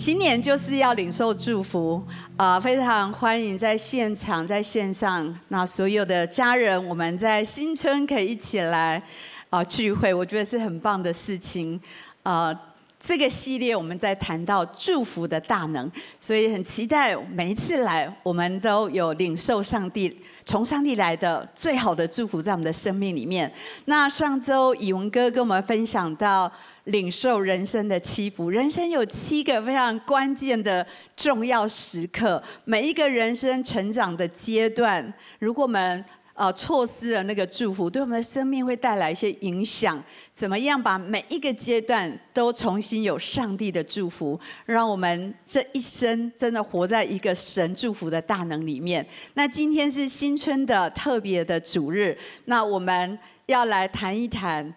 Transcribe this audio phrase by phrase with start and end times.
[0.00, 2.02] 新年就是要领受祝福，
[2.38, 9.02] 啊、呃，非常欢迎在现场、在线上，那所有的家人，我们在新春可以一起来
[9.50, 11.78] 啊、聚会，我觉得是很棒的事情，
[12.22, 12.60] 啊、呃，
[13.00, 23.50] 这个系列我们在谈到祝福的大能，所以很期待每一次来，我们都有领受上帝从上帝来的最好的祝福在我们的生命里面。
[23.86, 26.52] 那上周以文哥跟我们分享到。
[26.84, 32.42] 领受人生的七福，人生有七个非常关键的重要时刻。
[32.64, 36.04] 每一个人生成长的阶段，如果我们
[36.40, 40.02] 呃错失了那个祝福，对我们的生命会带来一些影响。
[40.32, 49.06] 怎么样把每一个阶段都重新有上帝的祝福，让我们这一生真的活在一个神祝福的大能里面？
[49.34, 54.74] 那今天是新春的特别的主日，那我们要来谈一谈。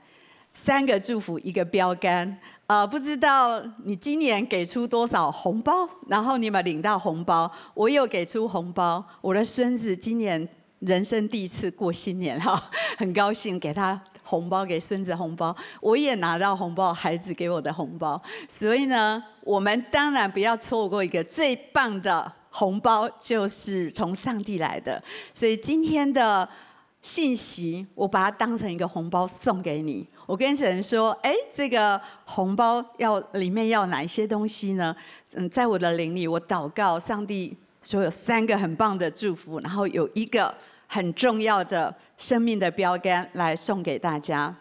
[0.53, 2.37] 三个祝福，一个标杆。
[2.67, 7.49] 呃，不知道你今年给出多少红包，然后你们领到红包？
[7.73, 10.47] 我有给出红包，我的孙子今年
[10.85, 12.61] 人生第一次过新年哈，
[12.97, 15.55] 很高兴给他红包，给孙子红包。
[15.81, 18.21] 我也拿到红包，孩子给我的红包。
[18.47, 25.01] 所以呢，我们当然不要错过一个最棒的红包，就是从上帝来的。
[25.33, 26.47] 所以今天的。
[27.05, 30.07] 信息，我把它当成一个红包送给你。
[30.25, 34.95] 我跟神说：“哎，这个红包要里面要哪一些东西呢？”
[35.35, 40.55] 嗯，在我的灵里，我祷告上帝说有三个很棒的祝福，然后有一个
[40.93, 44.55] 很重要的生命的标杆来送给大家。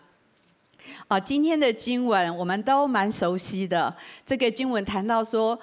[1.06, 3.94] 啊，今天的经文我们都蛮熟悉的。
[4.24, 5.58] 这个经文谈到说：“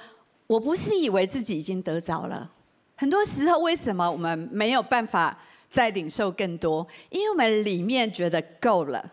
[0.46, 2.48] 我不是以为自己已经得着了。”
[2.96, 5.36] 很多时候，为什么我们没有办法？
[5.72, 9.12] 再领受更多，因为我们里面觉得够了，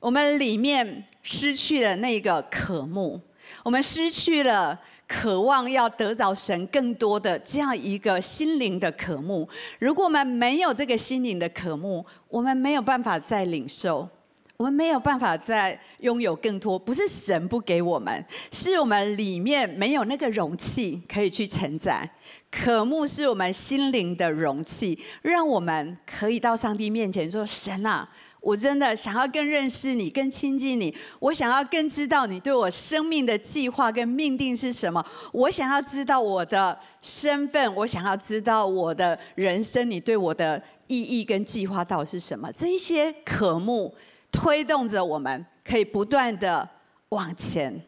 [0.00, 3.20] 我们里面失去了那个渴慕，
[3.62, 4.78] 我们失去了
[5.12, 9.46] 渴望要得着神更多的这样一个心灵的渴慕。
[9.80, 14.08] 如果我们没有这个心灵的渴慕，我们没有办法再领受，
[14.56, 16.78] 我们没有办法再拥有更多。
[16.78, 22.08] 不是神不给我们，是我们里面没有那个容器可以去承载。
[22.48, 28.08] 渴慕是我们心灵的容器，让我们可以到上帝面前说：“神啊，
[28.40, 30.94] 我真的想要更认识你，更亲近你。
[31.18, 35.04] 我想要更知道你对我生命的计划跟命定是什么。
[35.32, 42.50] 我想要知道我的身份，我想要知道我的人生，你对我的意义跟计划到底是什么？
[42.52, 43.94] 这一些渴慕
[44.32, 46.68] 推动着我们，可以不断的
[47.10, 47.80] 往前。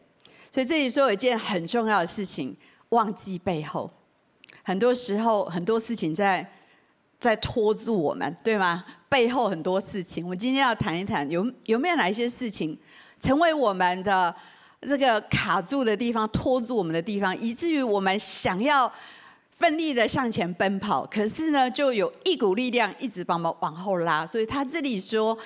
[0.51, 2.55] 所以这里说有一件很重要的事情：
[2.89, 3.89] 忘记背后。”
[4.65, 6.47] 很多时候，很多事情在
[7.19, 8.85] 在拖住我们，对吗？
[9.13, 12.75] 背后很多事情，我今天要谈一谈，有有没有哪一些事情
[13.19, 14.35] 成为我们的
[14.81, 18.91] 这个卡住的地方，拖住我们的地方，以至于我们想要
[19.51, 24.25] 奋力的向前奔跑，可是呢，就有一股力量一直把我们往后拉。
[24.25, 25.37] 所以他这里说，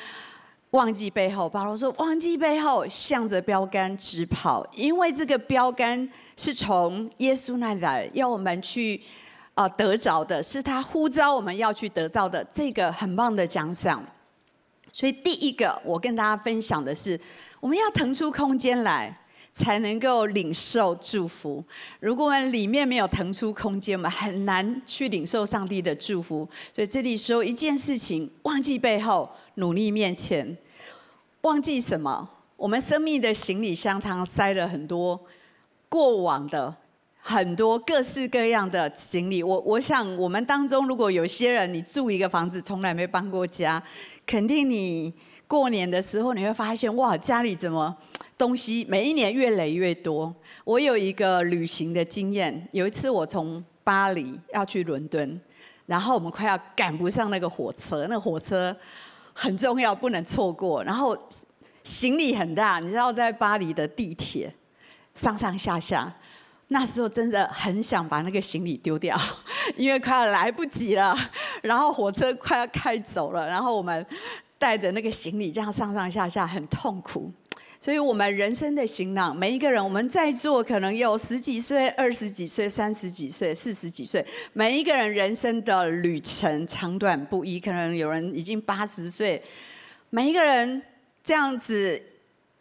[0.69, 6.09] 忘记背后，保罗说，忘记背后，向着标杆直跑，因为这个标杆。
[6.39, 9.01] 是从耶稣那里来，要我们去
[9.57, 14.05] 啊得着的，是他呼召我们要去得到的这个很棒的奖赏。
[14.93, 17.19] 所以第一个，我跟大家分享的是，
[17.59, 19.19] 我们要腾出空间来，
[19.51, 21.63] 才能够领受祝福。
[21.99, 26.47] 如果我们里面没有腾出空间，我们很难去领受上帝的祝福。
[26.71, 30.55] 所以这里说一件事情：忘记背后，努力面前。
[31.41, 32.29] 忘记什么？
[32.55, 35.19] 我们生命的行李箱常常塞了很多。
[35.89, 36.75] 过往的
[37.29, 43.83] 很多各式各样的行李，我我想我们当中如果有些人你住一个房子从来没搬过家，
[44.25, 45.13] 肯定你
[45.45, 47.93] 过年的时候你会发现哇，家里怎么
[48.37, 50.33] 东西每一年越来越多。
[50.63, 55.37] 我有一个旅行的经验，有一次我从巴黎要去伦敦，
[55.85, 58.73] 然后我们快要赶不上那个火车，那火车
[59.33, 61.17] 很重要不能错过，然后
[61.83, 64.49] 行李很大，你知道在巴黎的地铁。
[65.13, 66.15] 上上下下，
[66.69, 69.17] 那时候真的很想把那个行李丢掉，
[69.77, 71.17] 因为快要来不及了。
[71.61, 74.05] 然后火车快要开走了，然后我们
[74.57, 77.31] 带着那个行李这样上上下下，很痛苦。
[77.79, 89.41] 所以，我们人生的行囊，每一个人，我们在座可能有十几岁、二十几岁、三十几岁、四十几岁，每一个人人生的旅程长短不一，可能有人已经八十岁，
[90.09, 90.81] 每一个人
[91.23, 92.01] 这样子。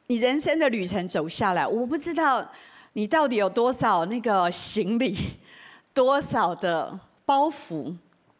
[0.09, 2.49] 你人生的旅程走下来，我不知道
[2.97, 5.15] 你到底有多少那个行李，
[5.93, 7.95] 多少的包袱，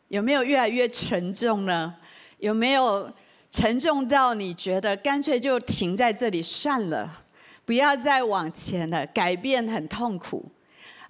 [0.09, 1.95] 有没有越来越沉重呢？
[2.39, 3.13] 有没有
[3.51, 7.23] 沉重到你觉得干脆就停在这里算了，
[7.67, 9.07] 不要再往前了？
[9.09, 10.43] 改变很痛苦，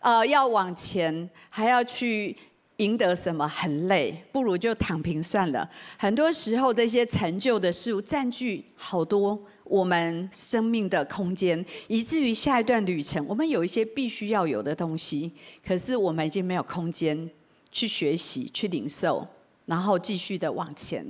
[0.00, 2.36] 呃，要往前，还要去
[2.78, 5.70] 赢得什么，很累，不如就躺平算了。
[5.96, 15.32] 很多时候，这些成就的事物占据好多我们生命的空间，以至于下一段旅程，我们有一些必须要有的东西，
[15.66, 17.30] 可是我们已经没有空间
[17.70, 19.26] 去学习、去领受，
[19.66, 21.04] 然后继续的往前。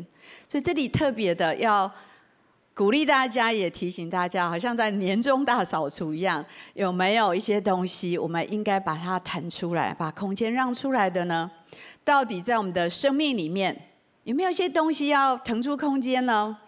[0.48, 1.90] 所以这里特别的要。
[2.78, 6.44] 鼓励大家，也提醒大家，好像在年终大扫除一样，
[6.74, 11.50] 有没有一些东西，我们应该把它腾出来，把空间让出来的呢？
[12.04, 13.74] 到底在我们的生命里面，
[14.24, 16.58] 有没有一些东西要腾出空间呢？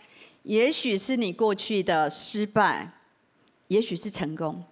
[0.48, 2.90] 也许是你过去的失败，
[3.66, 4.64] 也许是成功。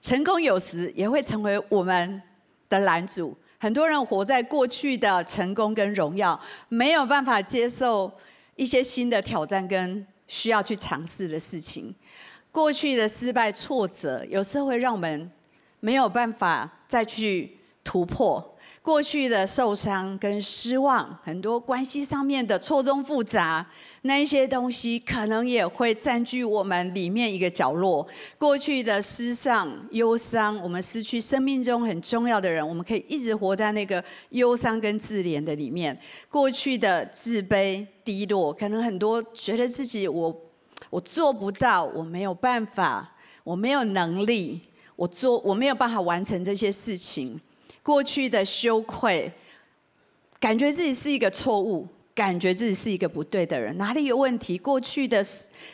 [0.00, 2.22] 成功有时也会成为我们
[2.70, 3.36] 的拦阻。
[3.58, 6.40] 很多人活在过去的成功跟荣耀，
[6.70, 8.10] 没有办法接受
[8.56, 10.06] 一些新的挑战跟。
[10.32, 11.92] 需要去尝试的事情，
[12.52, 15.28] 过去的失败挫折，有时候会让我们
[15.80, 18.56] 没有办法再去突破。
[18.80, 23.66] 过去的受伤跟失望，很多关系上面的错综复杂，
[24.02, 28.06] 那一些东西可能也会占据我们里面一个角落。
[28.38, 35.98] 过去的失丧、忧伤，我们失去生命中很重要的人，我们可以一直活在那个忧伤跟自怜的里面。
[36.30, 40.34] 过去的自卑、低落，可能很多觉得自己我
[40.88, 43.14] 我做不到，我没有办法，
[43.44, 44.62] 我没有能力，
[44.96, 47.38] 我做我没有办法完成这些事情。
[47.82, 49.30] 过去的羞愧，
[50.38, 51.86] 感觉自己是一个错误，
[52.20, 54.58] 感觉自己是一个不对的人，哪里有问题？
[54.58, 55.24] 过去的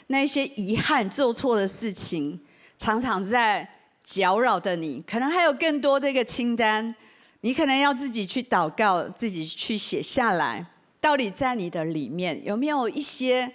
[0.06, 2.38] 那些遗憾、做错的事情，
[2.78, 3.68] 常常在
[4.04, 5.02] 搅扰着你。
[5.04, 6.94] 可能还有更多这个清单，
[7.40, 10.64] 你可能要自己去祷告，自己去写下来。
[11.00, 13.52] 到底在你的里面有没有一些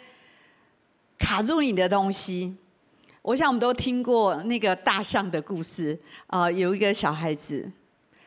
[1.17, 2.53] 卡住你的东西？
[3.21, 5.97] 我想我们都听过那个大象的故事
[6.27, 7.71] 啊，呃，有一个小孩子。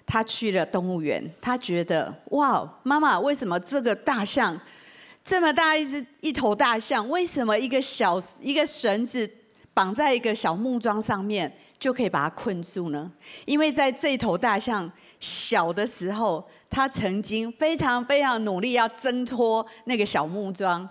[0.07, 4.61] 他去了动物园，他觉得哇，妈妈，为什么这个大象
[5.25, 9.29] 这么大一只一头大象，为什么一个小一个绳子
[9.73, 13.11] 绑在一个小木桩上面就可以把它困住呢？
[13.47, 20.87] 因为在这头大象小的时候，他曾经非常非常努力要挣脱那个小木桩，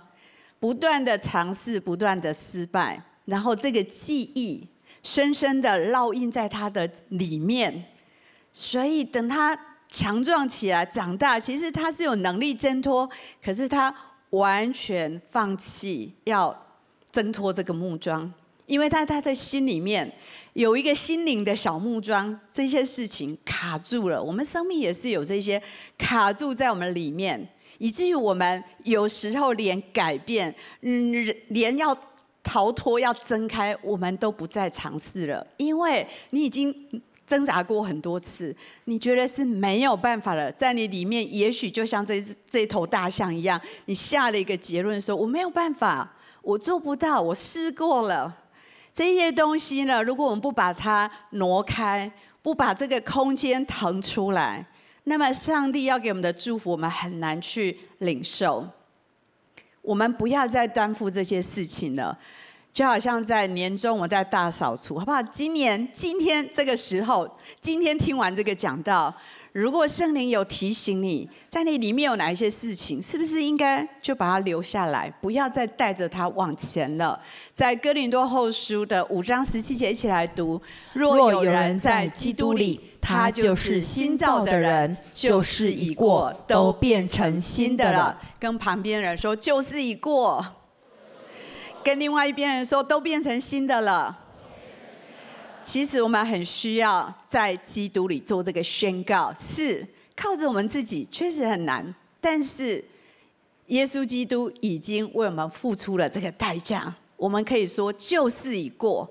[0.60, 4.68] 不断的尝试，不断的失败，然后这个记忆
[5.04, 7.86] 深深的烙印在他的里面。
[8.54, 9.58] 所以等他
[9.90, 13.10] 强壮起来、长大，其实他是有能力挣脱，
[13.44, 13.94] 可是他
[14.30, 16.56] 完全放弃要
[17.12, 18.32] 挣脱这个木桩，
[18.68, 20.12] 因为在他的心里面
[20.54, 24.22] 有一个心灵的小木桩，这些事情卡住了。
[24.22, 25.62] 我们生命也是有这些
[25.98, 27.48] 卡住在我们里面，
[27.80, 31.12] 以至于我们有时候连改变，嗯，
[31.50, 31.96] 连要
[32.44, 36.76] 逃脱、要挣开，我们都不再尝试了，因为你已经。
[37.26, 38.56] 挣扎过很多次，
[38.86, 48.40] 你觉得是没有办法了，在你里面，也许就像这这头大象一样，你下了一个结论说：“我没有办法，我做不到，我试过了。”
[48.94, 52.12] 这些东西呢，如果我们不把它挪开，
[52.42, 54.66] 不把这个空间腾出来，
[55.06, 58.68] 那么上帝要给我们的祝福，我们很难去领受。
[59.82, 62.18] 我们不要再担负这些事情了。
[62.74, 65.22] 就好像在年终，我在大扫除，好不好？
[65.22, 67.30] 今年今天这个时候，
[67.62, 69.14] 今天听完这个讲道，
[69.52, 77.22] 如果圣灵有提醒你，在你里面有哪一些事情，是不是应该就把它留下来，不要再带着它往前了？
[77.54, 80.60] 在哥林多后书的五章十七节，一起来读：
[80.94, 88.20] 若有人在基督里，他就是新造的人，旧事已过，都变成新的了。
[88.40, 90.44] 跟旁边人说，旧事已过。
[91.84, 94.20] 跟另外一边人说，都变成新的了。
[95.64, 99.86] 其实我们很需要在基督里做这个宣告，是
[100.16, 102.84] 靠着我们自己确实很难，但是
[103.68, 106.94] 耶稣基督已经为我们付出了这个代价。
[107.16, 109.10] 我们可以说旧事已过，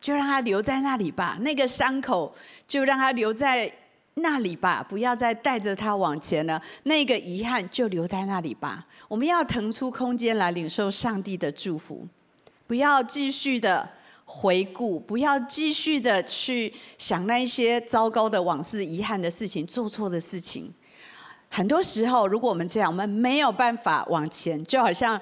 [0.00, 1.38] 就让它留在那里吧。
[1.40, 2.34] 那个伤口
[2.66, 3.72] 就让它留在
[4.16, 6.60] 那里吧，不要再带着它往前了。
[6.84, 8.86] 那个遗憾就留在那里吧。
[9.08, 12.06] 我们要腾出空间来领受上帝的祝福，
[12.66, 13.88] 不要继续的
[14.24, 20.72] 回顾，不要继续的去想那些糟糕的往事、遗憾的事情、做错的事情。
[21.50, 25.20] 很多时候，如果我们这样，我们没有办法往前，就好像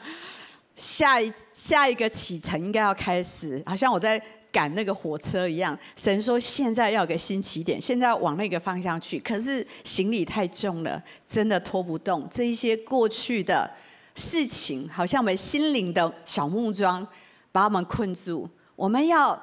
[0.76, 4.22] 下一下一个启程应该要开始，好像我在。
[4.52, 9.18] 赶那个火车一样，神说现在要个新起点，现在要往那个方向去。
[9.20, 12.28] 可是行李太重了，真的拖不动。
[12.30, 13.68] 这一些过去的
[14.14, 17.04] 事情，好像我们心灵的小木桩，
[17.50, 18.46] 把我们困住。
[18.76, 19.40] 我们要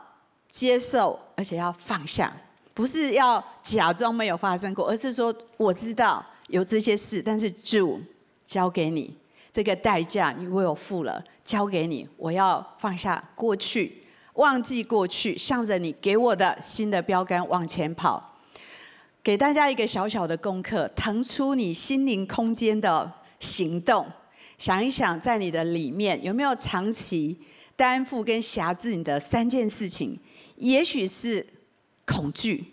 [0.48, 2.32] 接受，而且要放下，
[2.74, 8.00] 不是要假装没有发生过，而是说我知道有这些事，但是主
[8.46, 9.16] 交给你，
[9.52, 13.99] 这个代价你为我付了，交给你，我要放下过去，
[14.40, 18.38] 忘记过去，向着你给我的新的标杆往前跑。
[19.22, 24.08] 给大家一个小小的功课，腾出你心灵空间的行动，
[24.58, 27.38] 想一想，在你的里面有没有长期
[27.76, 30.18] 担负跟辖制你的三件事情？
[30.56, 31.46] 也许是
[32.06, 32.64] 恐惧，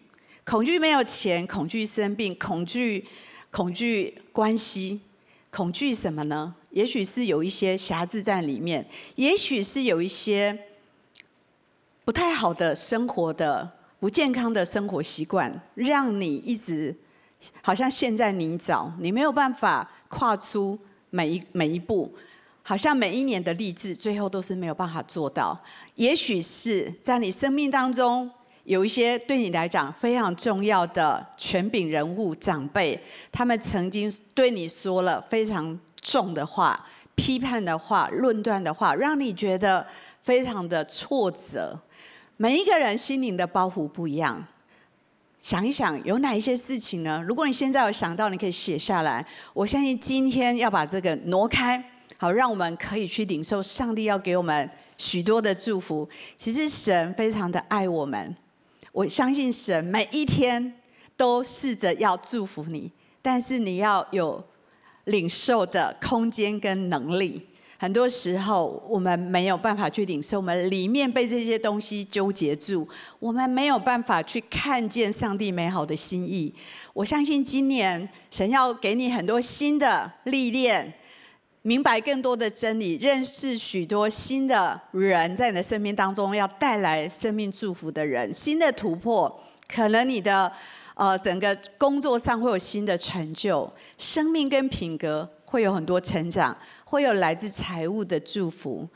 [0.44, 3.04] 恐惧没有钱，恐惧生病，恐惧
[3.50, 5.00] 恐惧关系，
[5.50, 6.54] 恐惧什么呢？
[6.70, 10.56] 也许是有一些辖制在里面，也许是有一些
[12.06, 13.68] 不太好的生活的。
[13.98, 16.94] 不健康的生活习惯，让你一直
[17.62, 20.78] 好像陷在泥沼，你没有办法跨出
[21.10, 22.14] 每一每一步，
[22.62, 25.58] 好像每一年的励志，最后都是没有办法做到。
[25.96, 28.30] 也许是在你生命当中
[28.64, 36.86] 有一些对你来讲非常重要的权柄人物、长辈，他们曾经对你说了非常重的话、
[37.16, 39.84] 批判的话、论断的话，让你觉得
[40.22, 41.76] 非常的挫折。
[42.38, 44.46] 每一个人心灵的包袱不一样，
[45.40, 47.22] 想一想有哪一些事情呢？
[47.26, 49.24] 如果你现在有想到，你可以写下来。
[49.54, 51.82] 我相信今天要把这个挪开，
[52.18, 56.06] 好，让我们可以去领受上帝要给我们许多的祝福。
[56.36, 58.36] 其实神非常的爱我们，
[58.92, 60.74] 我相信神每一天
[61.16, 64.44] 都试着要祝福你，但是你要有
[65.04, 67.46] 领受的空间跟能力。
[67.78, 76.54] 很多时候，我们没有办法去领受，我们里面被这些东西纠结住，我们没有办法去看见上帝美好的心意。
[76.94, 80.90] 我相信今年神要给你很多新的历练，
[81.60, 90.50] 明白更多的真理，认识许多新的人，在你的生命当中要带来生命祝福的人，新的突破，可能你的
[90.94, 96.54] 呃整个工作上会有新的成就，生命跟品格会有很多成长。
[96.84, 98.86] 会有来自财务的祝福，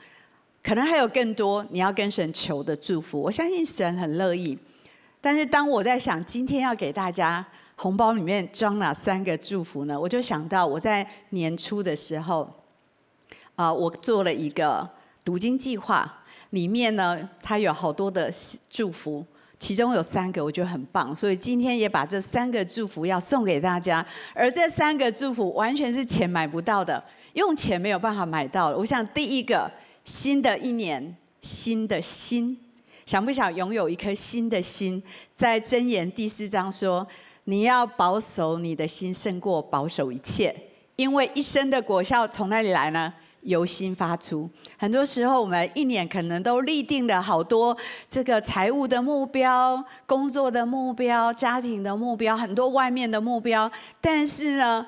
[0.62, 3.20] 可能还有更多你要跟神求的祝福。
[3.20, 4.56] 我相信神很乐意。
[5.20, 7.44] 但是当我在想今天要给大家
[7.76, 9.98] 红包里面装哪三个祝福呢？
[9.98, 12.48] 我就想到我在年初的时候，
[13.56, 14.88] 啊，我做了一个
[15.24, 18.32] 读经计划，里面呢它有好多的
[18.68, 19.26] 祝福，
[19.60, 24.04] 其中有三个我觉得很棒，所以今天也把这三个祝福要送给大家。
[24.34, 27.00] 而这三个祝福完全是钱买不到的。
[27.34, 28.74] 用钱没有办法买到。
[28.74, 29.70] 我想第一个，
[30.02, 32.58] 新的一年，新的心，
[33.04, 35.00] 想不想拥有一颗新的心？
[35.36, 37.06] 在箴言第四章说，
[37.44, 40.56] 你要保守你的心胜过保守一切，
[40.96, 43.12] 因为一生的果效从哪里来呢？
[43.42, 44.48] 由心发出。
[44.76, 47.76] 很多时候，我们一年可能都立定了好多
[48.08, 53.70] 这个财务的目标、工作的目标、家庭的目标，很多外面的目标。
[54.00, 54.86] 但是呢，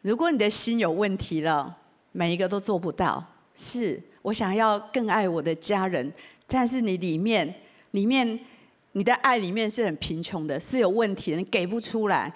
[0.00, 1.76] 如果你的心有问题了，
[2.12, 6.12] 每一个都做不到，是我想要更爱我的家人，
[6.46, 7.54] 但是你里面，
[7.92, 8.38] 里面
[8.92, 12.32] 你的爱里面是很贫穷的，是有问题的，你给不出来，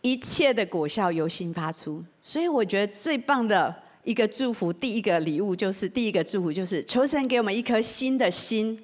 [0.00, 2.02] 一切的果效由心发出。
[2.22, 8.82] 所以我觉得最棒的一个祝福，第一个礼物就是第一个祝福就是求神给我们一颗新的心，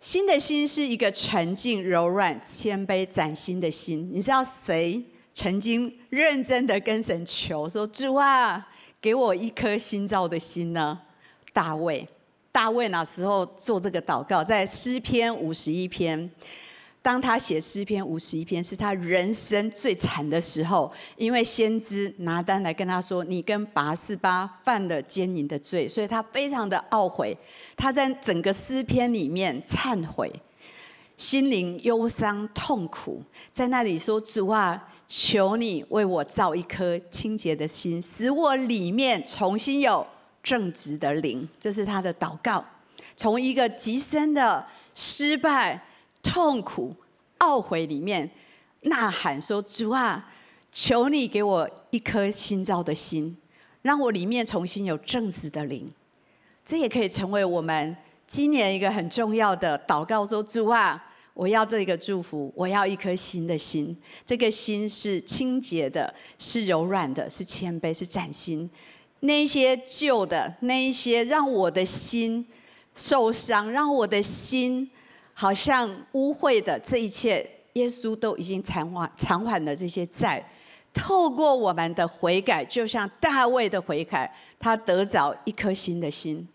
[0.00, 4.08] 新的心是一个纯净、柔软、谦卑、崭新的心。
[4.12, 5.02] 你知道谁？
[5.34, 8.68] 曾经认真的跟神求说：“主啊，
[9.00, 10.98] 给我一颗新造的心呢。”
[11.52, 12.06] 大卫，
[12.50, 16.28] 大卫那时候做这个祷告，在诗篇五十一篇，
[17.08, 27.34] 当他写诗篇五十一篇，是他人生最惨的时候，因为先知拿单来跟他说：“你跟拔示巴犯了奸淫的罪。”所以他非常的懊悔，
[27.74, 30.30] 他在整个诗篇里面忏悔，
[31.16, 33.22] 心灵忧伤痛苦，
[33.54, 40.06] 在那里说：“主啊。”求你为我造一颗清洁的心，使我里面重新有
[40.42, 41.48] 正直的灵。
[41.58, 42.62] 这是他的祷告。
[43.16, 44.62] 从一个极深的
[44.94, 45.82] 失败、
[46.28, 46.94] 痛苦、
[47.38, 48.30] 懊悔里面
[48.82, 50.30] 呐喊说：“主啊，
[50.70, 53.34] 求你给我一颗新造的心，
[53.80, 55.90] 让我里面重新有正直的灵。”
[56.64, 60.26] 这也可以成为我们今年一个很重要的祷告。
[60.26, 61.04] 说：“主啊。”
[61.38, 63.96] 我要这个祝福，我要一颗新的心。
[64.26, 68.68] 这个心是清洁的，是柔软的，是谦卑，是崭新。
[69.20, 72.44] 那些旧的，那一些让我的心
[72.92, 74.90] 受伤，让我的心
[75.40, 80.44] 好像污秽的这一切，耶稣都已经偿还偿还了这些债。
[80.92, 84.28] 透过我们的悔改，就像大卫的悔改，
[84.58, 86.48] 他得着一颗新的心。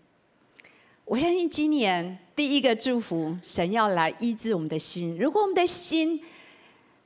[1.06, 5.18] 我相信今年第一个祝福，神要来医治我们的心。
[5.18, 6.22] 如果我们的心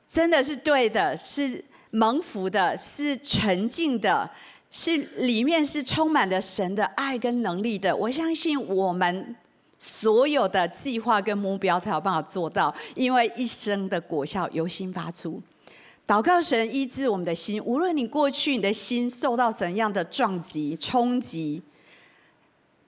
[0.09, 4.27] 真的是对的，是蒙福的，是纯净的，
[4.71, 9.35] 是里面是充满着神的爱跟能力的，我相信我们
[9.79, 15.41] 所有的计划跟目标才有办法做到，因为一生的果效由心发出。
[16.07, 21.61] 祷告神医治我们的心，无论你过去你的心受到怎样的撞击、冲击、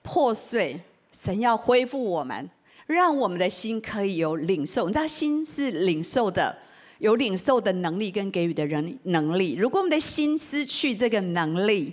[0.02, 0.80] 破碎，
[1.12, 2.48] 神要恢复我们，
[2.86, 4.86] 让我们的心可以有领受。
[4.86, 6.56] 你知道，心是领受的，
[6.98, 9.54] 有领受的能力跟给予的人能力。
[9.54, 11.92] 如果我们的心失去这个能力，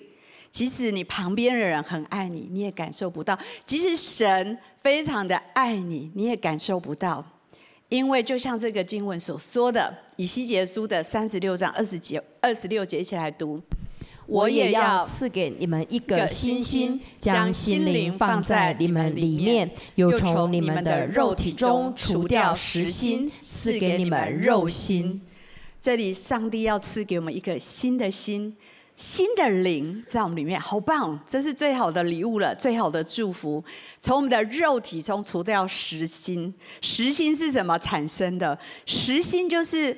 [0.58, 7.24] 即使你旁边的人很爱你，你也感受不到；即使神非常的爱你，你也感受不到。
[7.90, 13.62] 因为就像这个经文所说的，《以西结书》的三十六章二十节、二十六节，一起来读：
[14.26, 25.22] 我也要赐给你们一个新心，将心灵放在你们里面，又从你们的肉体中除掉实心，赐给你们肉心。
[25.80, 28.58] 这里，上帝要赐给我们一个新的心。
[28.98, 31.18] 新的灵在我们里面，好棒！
[31.30, 33.64] 这是最好的礼物了，最好的祝福。
[34.02, 36.52] 从我们的肉体中除掉实心，
[36.82, 38.58] 实心是什么产生的？
[38.88, 39.96] 实心就是，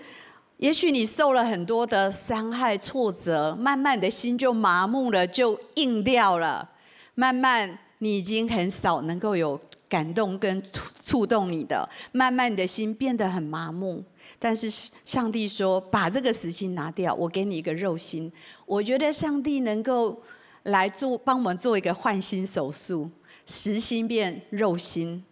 [0.57, 6.69] 也许你受了很多的伤害、挫折，慢慢的心就麻木了，就硬掉了。
[7.15, 10.61] 慢慢，你已经很少能够有感动跟
[11.05, 14.03] 触动你的，慢慢你的心变得很麻木。
[14.37, 14.71] 但是
[15.05, 18.31] 上帝说：“把这个石心拿掉，我给你一个肉心。”
[18.65, 20.21] 我觉得上帝能够
[20.63, 23.09] 来做，帮我们做一个换心手术，
[23.45, 25.23] 实心变肉心，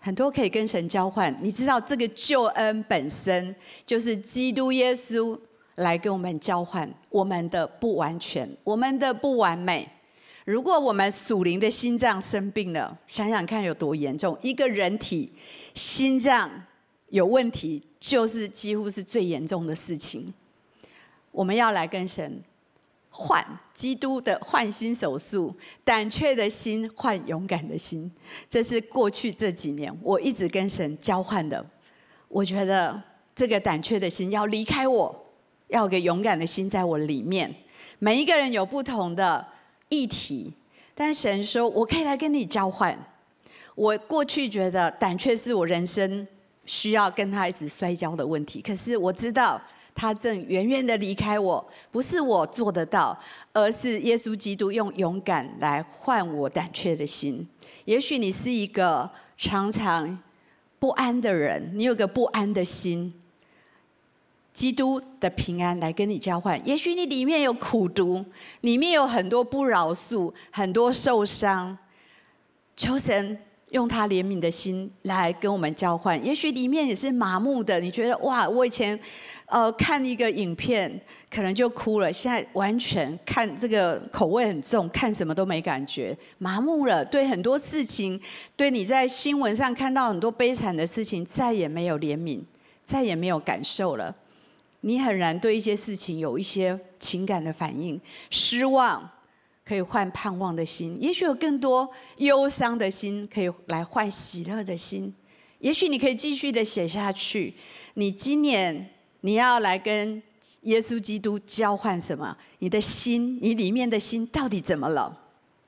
[0.00, 1.36] 很多可以跟神交换。
[1.40, 3.54] 你知道这个救恩本身
[3.84, 5.38] 就是基督耶稣
[5.76, 9.88] 来跟我们交换我们的不完全，我们的不完美。
[10.44, 14.38] 如果我们属灵的心脏生病了，想想看有多严重。
[14.40, 15.32] 一个人体
[15.74, 16.48] 心脏
[17.16, 17.82] 有问题。
[17.98, 20.32] 就是几乎是最严重的事情。
[21.32, 22.40] 我们要来跟神
[23.10, 28.08] 换基督的换心手术，胆怯的心换勇敢的心。
[28.48, 31.66] 这是过去这几年我一直跟神交换的。
[32.28, 33.02] 我觉得
[33.34, 35.26] 这个胆怯的心要离开我，
[35.66, 37.52] 要有个勇敢的心在我里面。
[37.98, 39.44] 每一个人有不同的
[39.88, 40.54] 议题，
[40.94, 42.96] 但神说我可以来跟你交换。
[43.74, 46.28] 我过去觉得胆怯是我人生。
[46.66, 49.60] 需要跟他一直摔跤的问题，可是我知道
[49.94, 53.18] 他正远远的离开我，不是我做得到，
[53.52, 57.48] 而是耶稣基督用勇敢来换我胆怯的心。
[57.84, 60.18] 也许你是一个常常
[60.78, 63.14] 不安的人，你有个不安的心，
[64.52, 66.60] 基督的平安来跟你交换。
[66.66, 68.24] 也许你里面有苦毒，
[68.62, 71.78] 里面有很多不饶恕，很多受伤，
[72.76, 73.38] 求神。
[73.70, 77.80] 用他怜悯的心来跟我们交换，也许里面也是麻木的。
[77.80, 78.98] 你觉得哇，我以前
[79.46, 80.88] 呃看一个影片
[81.28, 87.04] 可能就哭了，现在完全看这个口味很重，看什么都没感觉，麻木了。
[87.04, 88.20] 对很多事情，
[88.54, 92.40] 对你在新闻上看到很多悲惨的事情，再也没有怜悯，
[92.84, 94.14] 再也没有感受了。
[94.82, 98.00] 你很难对一些事情有一些情感的反应，
[98.30, 99.10] 失望。
[99.66, 105.12] 可以换盼望的心，也许有更多忧伤的心可以来换喜乐的心。
[105.58, 107.52] 也许你可以继续的写下去。
[107.94, 108.88] 你今年
[109.22, 110.22] 你要来跟
[110.62, 112.36] 耶稣基督交换什么？
[112.60, 115.18] 你的心，你里面的心到底怎么了？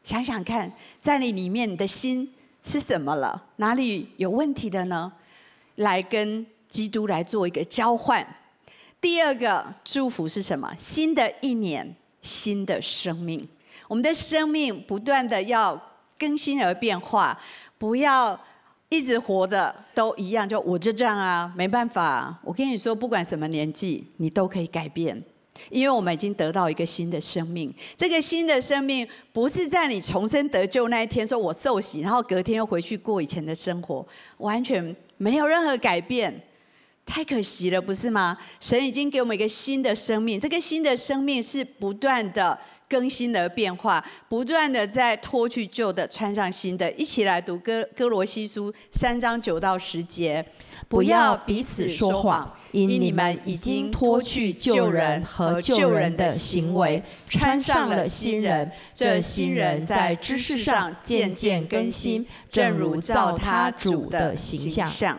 [0.05, 2.33] 想想看，在你里面，你的心
[2.63, 3.47] 是什么了？
[3.57, 5.13] 哪里有问题的呢？
[5.77, 8.25] 来跟基督来做一个交换。
[9.01, 10.73] 第二个祝福是什么？
[10.79, 13.49] 新的一年，新的生命。
[13.88, 15.81] 我们的生命不断的要
[16.18, 17.37] 更新而变化，
[17.79, 18.38] 不要
[18.90, 22.38] 一直活着都一样，就我就这样啊，没办法。
[22.44, 25.22] 我跟你说，不管什么年纪，你都可以改变，
[25.70, 27.72] 因为我们已经得到一个新的生命。
[27.96, 34.07] 这个新的生命不是在你重生得救那一天，说我受洗，然后隔天又回去过以前的生活，
[34.38, 36.42] 完全没有任何改变，
[37.07, 38.37] 太可惜了，不是吗？
[38.61, 42.59] 神已经给我们一个新的生命，这个新的生命是不断的。
[42.88, 46.90] 更新而变化，不断的在脱去旧的，穿上新的。
[46.92, 50.44] 一起来读哥哥罗西书三章九到十节，
[50.88, 58.70] 不要彼此说谎，因你们已经脱去旧人和旧人的行为，穿上了新人。
[58.94, 65.18] 这新人在知识上渐渐更新，正如照他主的形象。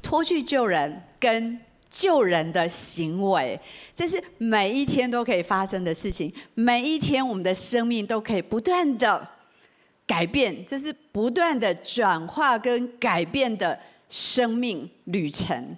[0.00, 1.60] 脱去旧人跟。
[1.90, 3.58] 救人的行为，
[3.94, 6.32] 这是每一天都可以发生的事情。
[6.54, 9.26] 每一天，我们的生命都可以不断的
[10.06, 15.76] 改变，这是不断的转化跟改变的生命旅程，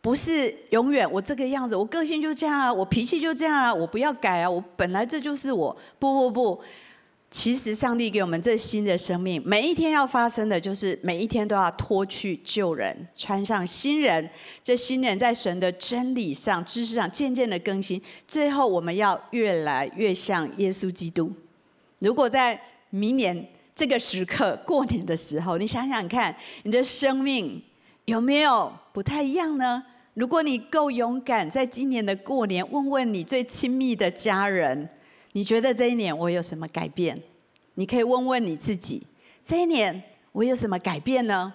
[0.00, 5.76] 不是永远我这个样子，我个性就这样啊，我脾气就这样啊，我不要改啊，我本来这就是我。
[5.98, 6.62] 不不不，
[7.32, 14.28] 其实上帝给我们这新的生命，每一天要发生的就是每一天都要脱去旧人，穿上新人。
[14.62, 21.32] 这新人在神的真理上、知识上渐渐的更新，最后我们要越来越像耶稣基督。
[22.00, 27.62] 如果在明年这个时刻，过年的时候，你想想看，你的生命
[28.04, 29.82] 有没有不太一样呢？
[30.12, 34.86] 如果你够勇敢，在今年的过年，问问你最亲密的家人，
[35.32, 37.20] 你觉得这一年我有什么改变？
[37.74, 39.02] 你可以问问你自己，
[39.42, 41.52] 这一年我有什么改变呢？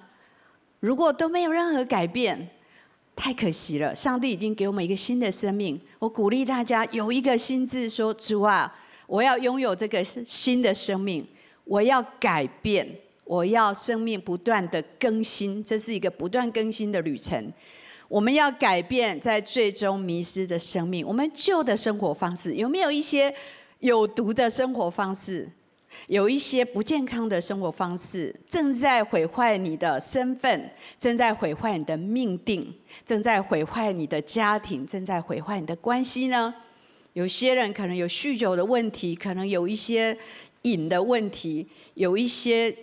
[0.79, 2.49] 如果都没有任何改变，
[3.15, 3.95] 太可惜了。
[3.95, 8.75] 上帝已经给我们一个新的生命，我鼓励大家有一个心志，说主啊。
[9.07, 11.25] 我要拥有这个新的生命，
[11.63, 12.85] 我要改变，
[13.23, 17.49] 我要生命不断的更新，这是一个不断更新的旅程。
[18.09, 23.33] 我们要改变在最终迷失的生命，我们旧的生活方式有没有一些
[23.79, 25.51] 有毒的生活方式？
[26.07, 32.71] 有一些不健康的生活方式正在毁坏你的身份，正在毁坏你的命定，
[33.05, 36.53] 正在毁坏你的家庭，正在毁坏你的关系呢？
[37.13, 40.15] 有些人可能有酗酒的问题，可能有一些
[40.63, 42.75] 瘾的问题，有一些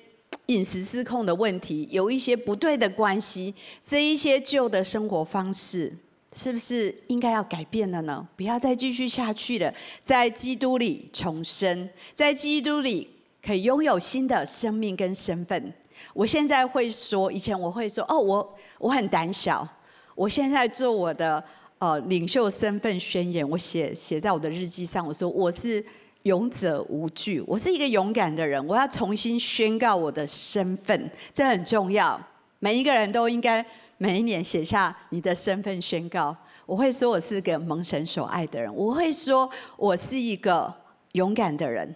[0.47, 5.93] 饮食失控的问题，有一些不对的关系，这一些旧的生活方式，
[6.35, 8.27] 是不是应该要改变了呢？
[8.37, 13.09] 不要再继续下去了，在基督里重生，在基督里
[13.43, 15.73] 可以拥有新的生命跟身份。
[16.13, 19.67] 我现在会说，以前我会说，哦，我我很胆小，
[20.15, 21.43] 我现在做我的。
[21.81, 25.07] 呃，领袖身份宣言，我写写在我的日记上。
[25.07, 25.85] 我说我是
[26.23, 28.65] 勇者无惧，我是一个勇敢的人。
[28.67, 32.19] 我要重新宣告我的身份，这很重要。
[32.61, 33.63] 每一个人都应该
[33.99, 36.37] 每一年写下你的身份宣告。
[36.67, 40.73] 我会说我是个蒙神所爱的人，我会说我是一个
[41.13, 41.95] 勇敢的人。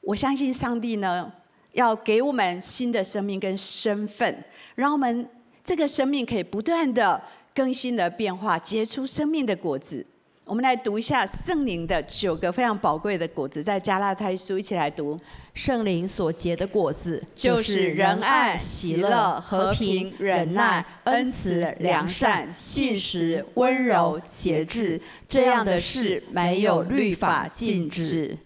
[0.00, 1.32] 我相信上帝呢，
[1.72, 5.28] 要给我们新的生命跟身份，让我们
[5.62, 7.22] 这个生命可以不断的。
[7.56, 10.04] 更新的变化，结出生命的果子。
[10.46, 15.18] 我们来读一下圣灵的九个非常宝贵的果子，在加拉太书一起来读。
[15.54, 25.00] 圣灵所结的果子，就是仁爱、喜乐、和平、忍耐、恩慈、良善、信实、温柔、节制。
[25.26, 28.36] 这样的事没有律法禁止。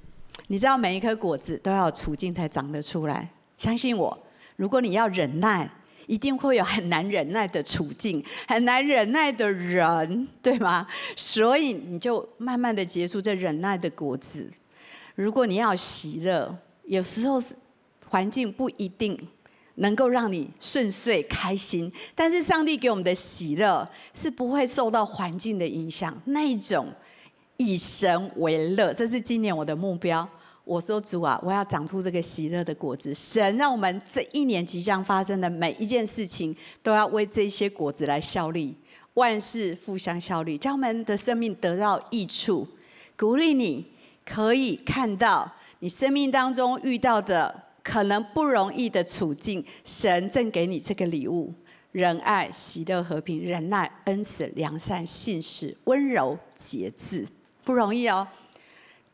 [0.46, 3.28] 你知道，每一颗果子都要有处境才长得出来。
[3.56, 4.16] 相信我，
[4.54, 5.68] 如果你要忍耐。
[6.09, 10.85] 一定会有很难忍耐的处境，很难忍耐的人，对吗？
[11.14, 14.51] 所以你就慢慢的结束这忍耐的果子。
[15.14, 17.40] 如果你要喜乐，有时候
[18.09, 19.16] 环境不一定
[19.75, 26.88] 能够让你顺遂开心，但是上帝给我们的喜乐是不会受到环境的影响，那一种
[27.59, 30.27] 以神为乐，这是今年我的目标。
[30.68, 33.14] 我说主啊，我要长出这个喜乐的果子。
[33.14, 38.76] 神让我们这一年即将发生的每一件事情，都要为这些果子来效力，
[39.14, 42.68] 万事互相效力，叫我们的生命得到益处。
[43.16, 43.83] 鼓励你
[44.26, 51.50] 可以看到你生命当中遇到的可能不容易的处境，神正给你这个礼物：
[51.92, 57.26] 仁爱、喜乐、和平、忍耐、恩慈、良善、信实、温柔、节制，
[57.64, 58.28] 不容易哦。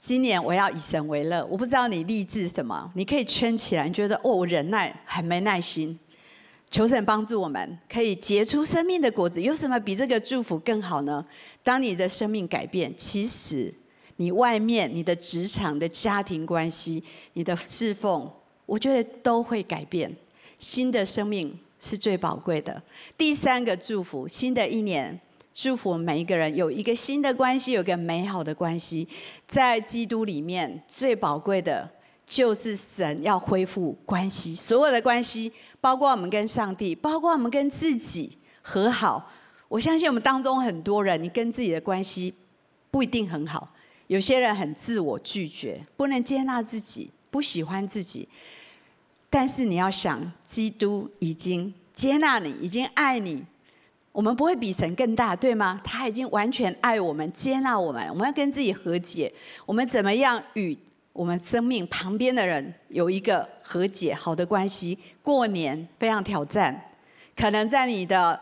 [0.04, 3.86] 今年我要以神为乐，我不知道你立志什么，你可以圈起来。
[3.86, 5.98] 你觉得哦，我忍耐很没耐心，
[6.70, 9.40] 求神帮助我们，可以结出生命的果子。
[9.40, 11.24] 有什么比这个祝福更好呢？
[11.62, 13.72] 当你的生命改变，其实
[14.16, 18.30] 你外面、你的职场的家庭关系、你的侍奉，
[18.66, 20.14] 我觉得都会改变。
[20.58, 22.82] 新的生命是最宝贵的。
[23.16, 25.18] 第三个祝福，新的一年。
[25.54, 29.06] 祝福我们每一个人有一个新的关系，有个美好的关系，
[29.46, 31.88] 在基督里面最宝贵的，
[32.26, 39.30] 就是神要恢复关系，所有的关系，包括我们跟上帝，包括我们跟自己和好。
[39.68, 42.34] 我相信我们当中很多人，你跟自己的关系
[42.90, 43.72] 不一定很好，
[44.08, 48.28] 有些人很自我拒绝，不能接纳自己，不喜欢自己。
[49.30, 53.44] 但是你要想，基督已经接纳你，已经爱你。
[54.14, 55.80] 我们不会比神更大，对吗？
[55.82, 58.08] 他已经完全爱我们、接纳我们。
[58.10, 59.30] 我们要跟自己和解。
[59.66, 60.78] 我们怎么样与
[61.12, 64.96] 我们生命旁边的人有一个和解、好的关系？
[65.20, 66.92] 过年非常挑战，
[67.34, 68.38] 可能在你的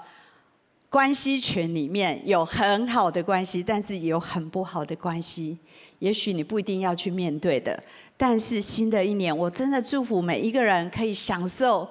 [0.90, 5.56] 关系群里面有很好的关系，但是也有很不好的关系。
[6.00, 7.82] 也许你不一定要去面对的，
[8.18, 11.88] 但是新的一年，我真的祝福每一个人可以享受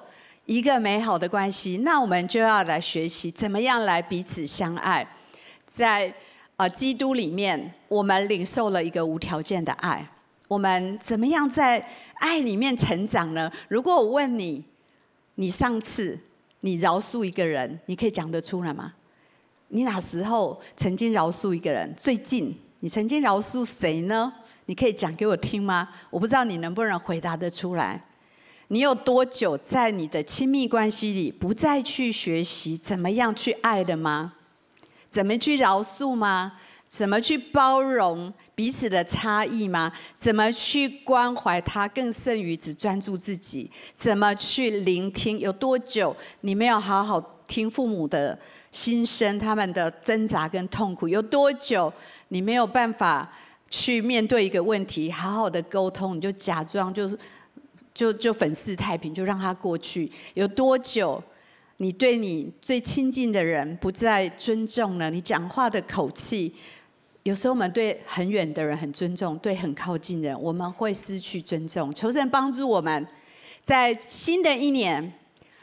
[0.52, 1.78] 一个美好的关系。
[1.78, 5.06] 那我们就要来学习怎么样来彼此相爱，
[5.64, 6.12] 在
[6.56, 10.06] 啊基督里面，我们领受了一个无条件的爱。
[10.46, 11.82] 我们怎么样在
[12.16, 13.50] 爱里面成长呢？
[13.68, 14.62] 如果我问你，
[15.36, 16.20] 你上次
[16.60, 18.92] 你饶恕一个人，你可以讲得出来吗？
[19.68, 21.94] 你哪时候曾经饶恕一个人？
[21.96, 22.54] 最近？
[22.80, 24.30] 你曾经饶恕谁呢？
[24.66, 25.88] 你可以讲给我听吗？
[26.10, 27.98] 我不知道你能不能回答得出来。
[28.72, 34.32] 你有多久在你的亲密关系里不再去学习怎么样去爱的吗？
[35.10, 36.54] 怎么去饶恕吗？
[36.86, 39.92] 怎么去包容彼此的差异吗？
[40.16, 43.70] 怎么去关怀他更胜于只专注自己？
[43.94, 45.38] 怎么去聆听？
[45.38, 48.38] 有多久你没有好好听父母的
[48.70, 51.06] 心声，他们的挣扎跟痛苦？
[51.06, 51.92] 有多久？
[52.28, 53.30] 你没有办法
[53.68, 57.18] 去面对一个问题，好好的沟通，你就假装就是
[57.94, 60.10] 就就粉饰太平，就让它过去。
[60.34, 61.22] 有多久，
[61.76, 65.10] 你对你最亲近的人不再尊重了？
[65.10, 66.54] 你讲话的口气，
[67.22, 71.94] 有时候我们对很远的人很尊重，对很靠近的人我们会失去尊重。
[71.94, 73.06] 求神帮助我们，
[73.62, 75.12] 在新的一年，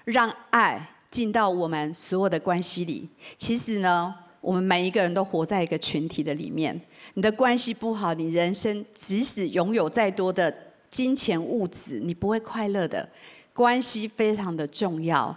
[0.06, 3.10] 让爱进到我们所有的关系里。
[3.38, 4.15] 其实呢。
[4.42, 6.80] 我们每一个人都活在一个群体的里面。
[7.15, 10.50] 你的关系不好，你人生即使拥有再多的
[10.89, 13.08] 金钱物质，你不会快乐的。
[13.54, 15.36] 关系非常的重要。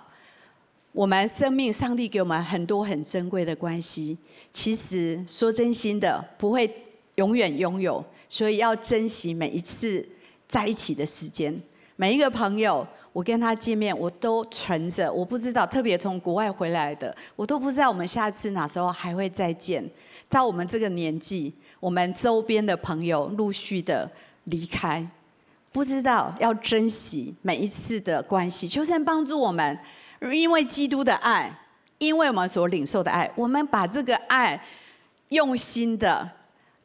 [0.92, 4.16] 我们生命，上帝给我们很多很珍贵的关系。
[4.52, 6.70] 其实说真心的，不会
[7.16, 10.06] 永远拥有，所以要珍惜每一次
[10.46, 11.60] 在一起的时间。
[11.96, 12.86] 每一个朋友。
[13.14, 15.12] 我跟他见面，我都存着。
[15.12, 19.84] 我不知道，特别从国外回来的，我都不知道我们下次哪时候还会再见。
[20.30, 24.10] 到我们这个年纪，我们周边的朋友陆续的
[24.44, 25.06] 离开，
[25.72, 28.68] 不知道要珍惜每一次的关系。
[28.68, 29.78] 求神帮助我们，
[30.32, 31.52] 因为基督的爱，
[31.98, 34.62] 因为我们所领受的爱，我们把这个爱
[35.30, 36.30] 用心的，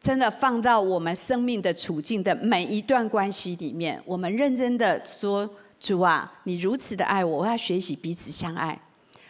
[0.01, 5.47] 真的放到我们生命的处境的每一段关系里面，我们认真的说。
[5.79, 8.75] 主啊，你如此的爱我，我要学习彼此相爱，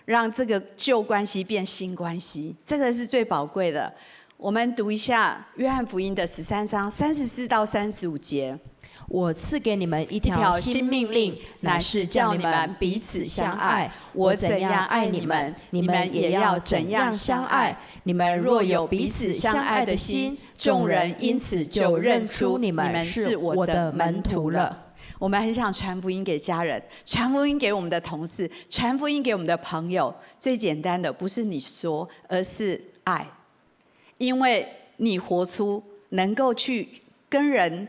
[0.05, 3.93] 让这个旧关系变新关系，这个是最宝贵的。
[4.37, 8.57] 我们读一下约翰福音的十三章三十四到三十五节：
[9.07, 13.89] 我赐给你们一条新命令，乃是叫你们彼此相爱。
[14.13, 17.77] 我怎样爱你们，你们也要怎样相爱。
[18.03, 24.85] 你们若有彼此相爱的心，众人因此就认出你们是我的门徒了。
[25.17, 30.13] 我们很想传福音给家人，传福音给我们的同事，传福音给我们的朋友。
[30.37, 33.25] 最简单的不是你说，而是爱，
[34.17, 34.67] 因为
[34.97, 37.87] 你活出能够去跟人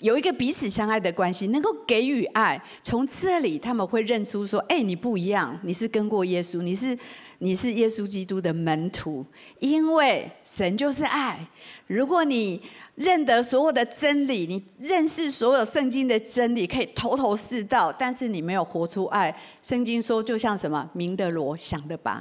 [0.00, 2.60] 有一个彼此相爱的关系，能够给予爱。
[2.82, 6.96] 从这里他们会认出说：“哎，你不一样，你是跟过耶稣，你是
[7.38, 9.24] 你是耶稣基督的门徒。”
[9.60, 11.46] 因为神就是爱。
[11.86, 12.60] 如果你
[12.94, 19.34] 认得所有的真理，你认识所有圣经的真理，可以头头是道，但是你没有活出爱。
[19.62, 22.20] 圣经说，就像什么鸣的锣，响的鈸，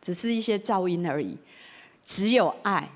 [0.00, 1.36] 只是一些噪音而已。
[2.04, 2.88] 只有爱，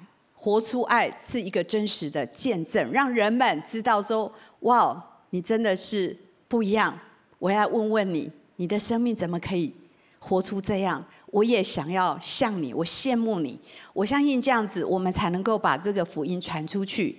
[0.43, 4.31] 活出爱是一个真实的见证，让人们知道说：
[4.63, 5.01] 哇，
[5.31, 6.17] 你真的是
[6.49, 6.99] 不一样。
[7.39, 9.73] 我要问问你，你的生命怎么可以
[10.19, 11.05] 活出这样？
[11.27, 13.57] 我也想要像你，我羡慕你。
[13.93, 17.19] 我相信这样子，我们才能够把这个福音传出去，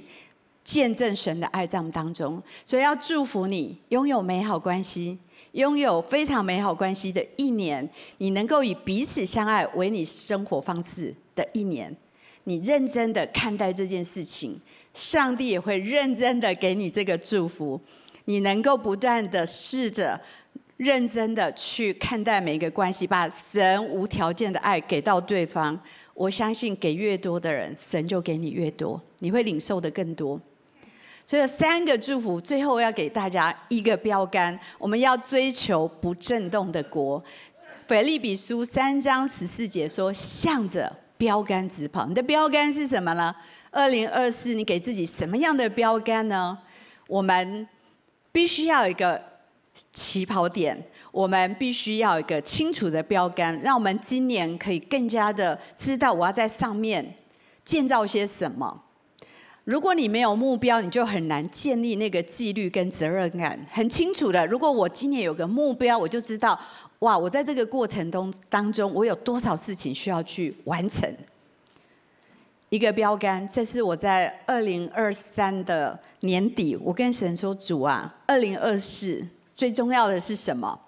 [0.66, 2.44] 见证神的爱在我们当中。
[2.66, 5.18] 所以要祝福你拥有美好关系，
[5.54, 7.90] 拥有非常美好关系的一年。
[8.18, 11.96] 你能够以彼此相爱为你生活方式的一年，
[12.46, 14.60] 你认真的看待这件事情，
[14.94, 17.80] 上帝也会认真的给你这个祝福。
[18.26, 20.20] 你能够不断的试着。
[20.78, 25.80] 认真的去看待每一个关系，把神无条件的爱给到对方。
[26.16, 30.38] 我相信给越多的人，神就给你越多，你会领受的更多。
[31.28, 37.24] 所以三个祝福，最后要给大家一个标杆：我们要追求不震动的国。
[37.88, 43.34] 腓立比书三章十四节说：“向着标杆直跑。”你的标杆是什么呢？
[43.72, 46.58] 二零二四，你给自己什么样的标杆呢？
[47.08, 47.68] 我们
[48.32, 49.34] 必须要有一个。
[49.92, 50.78] 起跑点，
[51.12, 57.04] 我们必须要有一个清楚的标杆，让我们今年可以更加的知道我要在上面
[57.66, 58.84] 建造些什么。
[59.64, 63.60] 如果你没有目标，你就很难建立那个纪律跟责任感。
[63.72, 66.60] 很清楚的，如果我今年有个目标，我就知道
[67.04, 71.14] 哇，我在这个过程中当中，我有多少事情需要去完成？
[72.70, 79.22] 一个标杆，这是我在二零二三的年底，我跟神说：“主啊，二零二四
[79.54, 80.80] 最重要的是什么？”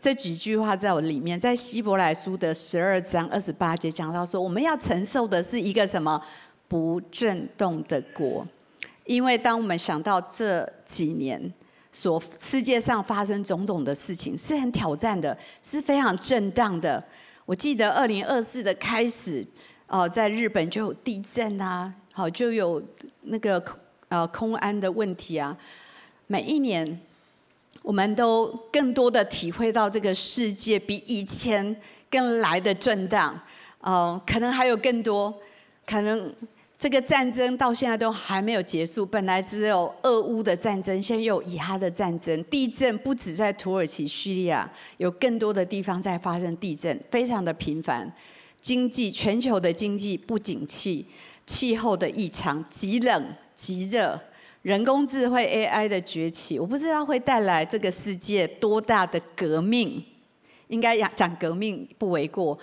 [0.00, 6.20] 这几句话在我里面，在希伯来书的十二章二十八节讲到说，我们要承受的是一个什么
[6.66, 8.44] 不震动的国，
[9.04, 11.40] 因为当我们想到这几年
[11.92, 17.02] 所世界上发生种种的事情，是很挑战的，是非常震荡的。
[17.44, 19.46] 我记得二零二四的开始，
[19.86, 22.82] 哦，在日本就有地震啊，好就有
[23.22, 23.62] 那个
[24.08, 25.56] 呃空安的问题啊，
[26.26, 27.00] 每一年。
[27.82, 31.76] 我们都更多的体会到这个世界比以前
[32.08, 33.36] 更来的震荡，
[33.80, 35.34] 哦，可能还有更多，
[35.84, 36.32] 可能
[36.82, 39.06] 这个战争到现在都还没有结束。
[39.06, 48.12] 本来只有俄乌的战争，现在又有以哈的战争，地震不止在土耳其、叙利亚，有更多的地方在发生地震，非常的频繁。
[48.60, 51.06] 经济全球的经济不景气，
[51.46, 54.20] 气候的异常，极冷极热。
[54.62, 60.04] 人工智慧 AI 的崛起，我不知道会带来这个世界多大的革命，
[60.66, 62.58] 应该讲革命不为过，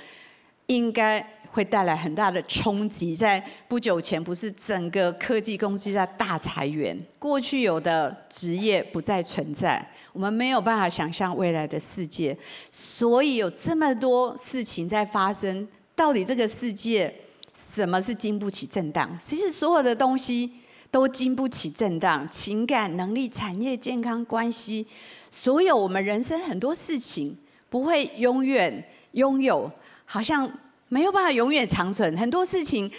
[0.65, 1.25] 应该
[1.59, 3.13] 会带来很大的冲击。
[3.13, 12.37] 在不久前，不是整个科技公司在大裁员，过去有的职业不再存在，我们没有办法想象未来的世界，
[12.71, 15.67] 所以有这么多事情在发生。
[15.93, 17.13] 到底这个世界
[17.53, 19.19] 什么是经不起震荡？
[19.21, 20.49] 其实所有的东西。
[20.91, 24.83] 都经不起震荡，情感、能力、产业、健康、关系，
[25.29, 27.37] 所有我们人生很多事情
[27.69, 29.71] 不会永远拥有，
[30.03, 30.51] 好像
[30.89, 32.17] 没有办法永远长存。
[32.17, 32.91] 很多事情，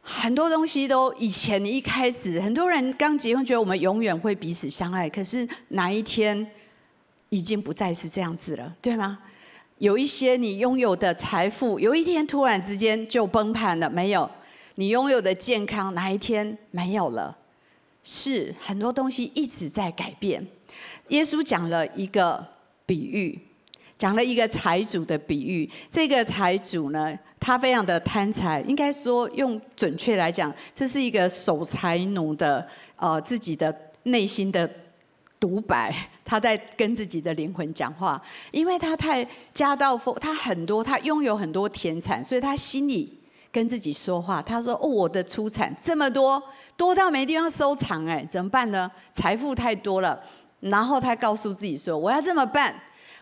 [0.00, 6.46] 很多东西都以前你一开始，很多人刚结婚觉得我们永远会彼此相爱，可是哪一天
[7.30, 9.18] 已经不再是这样子了，对吗？
[9.78, 14.28] 有一些你拥有的财富，有一天突然之间就崩盘了，没有。
[14.74, 17.36] 你拥有的健康哪一天没有了？
[18.02, 20.46] 是很多东西一直在改变。
[21.08, 22.46] 耶稣讲了一个
[22.86, 23.38] 比喻，
[23.98, 25.68] 讲了一个财主的比喻。
[25.90, 34.70] 这个财主呢，他非常的贪财，应该说用准确来讲，这是一个守财奴的呃自己的内心的
[35.40, 35.92] 独白，
[36.24, 38.22] 他在跟自己的灵魂讲话。
[38.52, 43.14] 因为他太家道丰，他很多，他拥有很多田产，所以他心里。
[43.50, 46.40] 跟自己说话，他说：“哦，我的出产这么多，
[46.76, 48.88] 多到没地方收藏，哎，怎么办呢？
[49.10, 50.22] 财富太多了。”
[50.60, 52.78] 然后他告诉自己说：“我要这么办，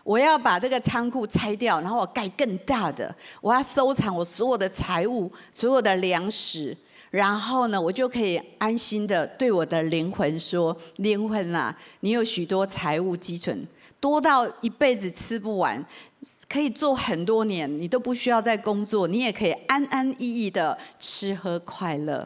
[0.07, 6.75] 我要把这个仓库拆掉，然后我盖更大的，我要收藏我所有的财物，所有的粮食，
[7.09, 13.67] 然后呢，我就可以安心的对我的灵魂说：灵魂啊，你有许多财物积存，
[13.99, 15.85] 多到一辈子吃不完。”
[16.49, 22.25] 可以做很多年，你都不需要再工作，你也可以安安逸逸的吃喝快乐。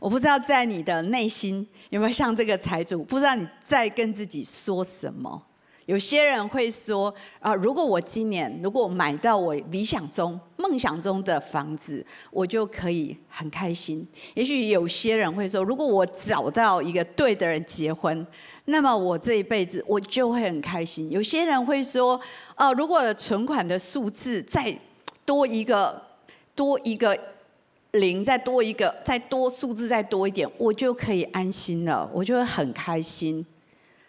[0.00, 5.40] 我不知道在你的内心有没有像这个财主，不知道你在跟自己说什么。
[5.86, 14.06] 有些人会说：啊，如果我今年如果买到我理想中、梦想中的房子，我就可以很开心。
[14.34, 18.26] 也许有些人会说：如果我找到一个对的人结婚。
[18.66, 21.10] 那么我这一辈子我就会很开心。
[21.10, 22.20] 有些人会说，
[22.56, 24.72] 哦，如果存款的数字再
[25.24, 26.00] 多一个，
[26.54, 27.18] 多一个
[27.92, 33.44] 零，再多一个，再多数字再多一点，我就可以安心了，我就会很开心。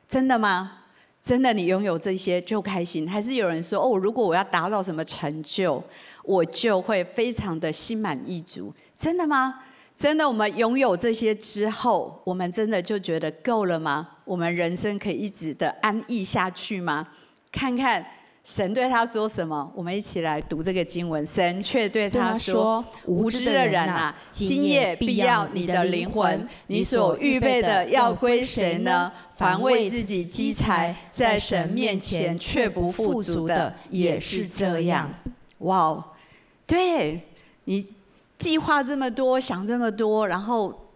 [0.08, 0.81] 真的吗？
[1.24, 3.08] 真的，你拥有这些就开心？
[3.08, 5.82] 还是有人说，哦，如果我要达到什么成就，
[6.24, 8.74] 我就会非常的心满意足？
[8.98, 9.62] 真的吗？
[9.96, 14.08] 真的，我们拥有这些之后，我们真的就觉得够了吗？
[14.26, 17.08] 我们人生可以一直的安逸下去吗？
[17.52, 18.04] 看看
[18.44, 19.72] 神对他说什么。
[19.76, 21.26] 我们一起来读这个经文。
[21.26, 29.12] 神却对他说：“无知的人啊，今夜必要你的灵魂，你所预备的要归谁呢？
[29.36, 35.14] 凡为自己积财，在神面前却不富足的，也是这样。”
[35.60, 36.04] 哇哦，
[36.66, 37.22] 对
[37.66, 37.94] 你。
[38.42, 40.88] 计划这么多，想这么多，然后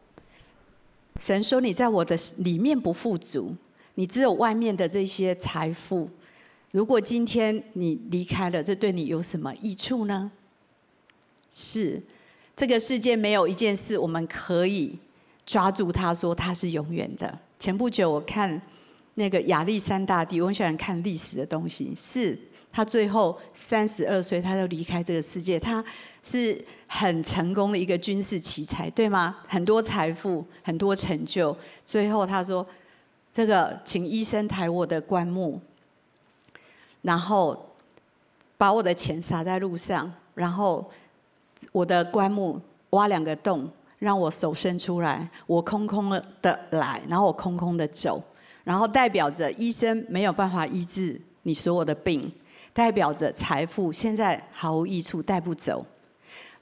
[1.21, 3.55] 神说：“你在我的里面不富足，
[3.93, 6.09] 你只有外面的这些财富。
[6.71, 10.31] 如果今天你离开了，这对你有什么益处呢？”
[11.53, 12.01] 是
[12.55, 14.97] 这个世界没有一件事我们可以
[15.45, 17.39] 抓住它，说它是永远的。
[17.59, 18.61] 前不久我看
[19.13, 22.37] 那个亚历山大帝，我很喜欢看历史的东西，是
[22.71, 25.83] 他最后三十二岁，他就离开这个世界，他。
[26.27, 29.37] 是很成功的一个军事奇才，对吗？
[29.47, 31.55] 很多财富，很多成就。
[31.85, 32.65] 最后他说
[33.31, 35.61] ：“这个，请医生抬我的棺木。”
[37.05, 37.55] 然后
[38.57, 40.83] 把我的钱撒在路上，然后
[41.71, 46.09] 我的棺木挖两个洞，让我手伸出来，我空空
[46.41, 48.19] 的来，然后我空空的走，
[48.63, 52.31] 然后代表着医生没有办法医治你所有的病，
[52.73, 55.85] 代表着财富现在毫无益处，带不走，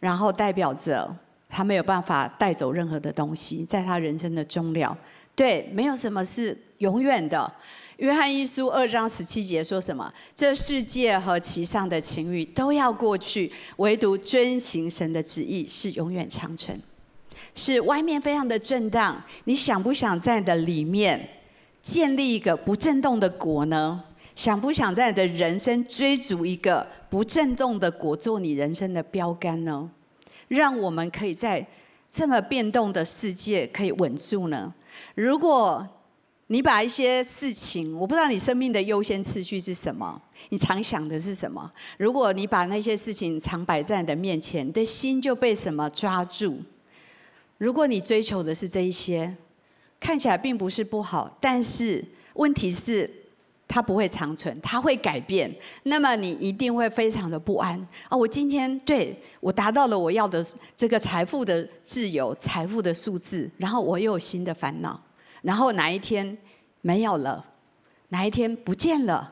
[0.02, 1.10] 然后代表着
[1.48, 4.98] 他没有办法带走任何的东西，在他人生的终了，
[5.36, 7.50] 对，没有什么是永远的。
[7.98, 10.12] 约翰一书二章十七节说什么？
[10.36, 16.80] 这世界和其上的情欲都要过去，唯独遵行神的旨意是永远长存。
[17.56, 21.30] 是外面非常的震荡，你想不想在你的里面
[21.82, 24.04] 建立一个不震动的国呢？
[24.36, 29.88] 想不想在你的人生追逐一个不震动的国，做你人生的标杆呢？
[30.48, 31.66] 让我们可以在
[32.10, 34.74] 这么变动的世界可以稳住呢？
[35.14, 35.88] 如果
[36.54, 41.72] 你把一些事情，我不知道你生命的优先次序是什么，你常想的是什么？
[41.98, 46.60] 如果你把那些事情常摆在你的面前，你的心就被什么抓住？
[47.58, 49.36] 如果你追求的是这一些，
[50.00, 53.10] 看起来并不是不好，但是问题是
[53.68, 55.52] 它不会长存，它会改变。
[55.82, 57.76] 那么你一定会非常的不安
[58.08, 58.16] 啊！
[58.16, 60.46] 我今天对我达到了我要的
[60.78, 65.02] 这个财富的自由、财富的数字，然后我又有新的烦恼。
[65.44, 66.36] 然后哪一天
[66.82, 67.46] 没有了，
[68.10, 69.32] 哪一天不见了，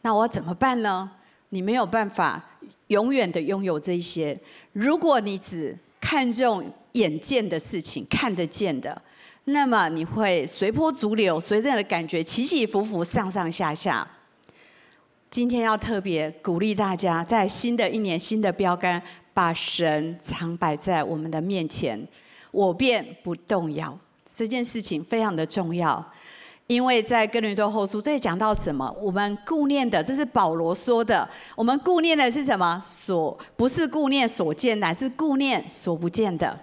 [0.00, 1.08] 那我怎么办呢？
[1.50, 2.42] 你没有办法
[2.88, 4.36] 永远的拥有这些。
[4.72, 9.00] 如果你只看重眼见的事情，看得见的，
[9.44, 14.06] 那么你会随波逐流，随着你的感觉起起伏伏，上上下下。
[15.30, 19.00] 今天要特别鼓励大家，在新的一年，新的标杆，
[19.32, 22.06] 把神常摆在我们的面前，
[22.50, 23.98] 我便不动摇。
[24.34, 26.04] 这件事情非常的重要，
[26.66, 28.90] 因为在哥林多后书这里讲到什么？
[29.00, 31.28] 我们顾念的，这是保罗说的。
[31.54, 32.82] 我们顾念的是什么？
[32.86, 36.58] 所不是顾念所见，乃是顾念所不见的。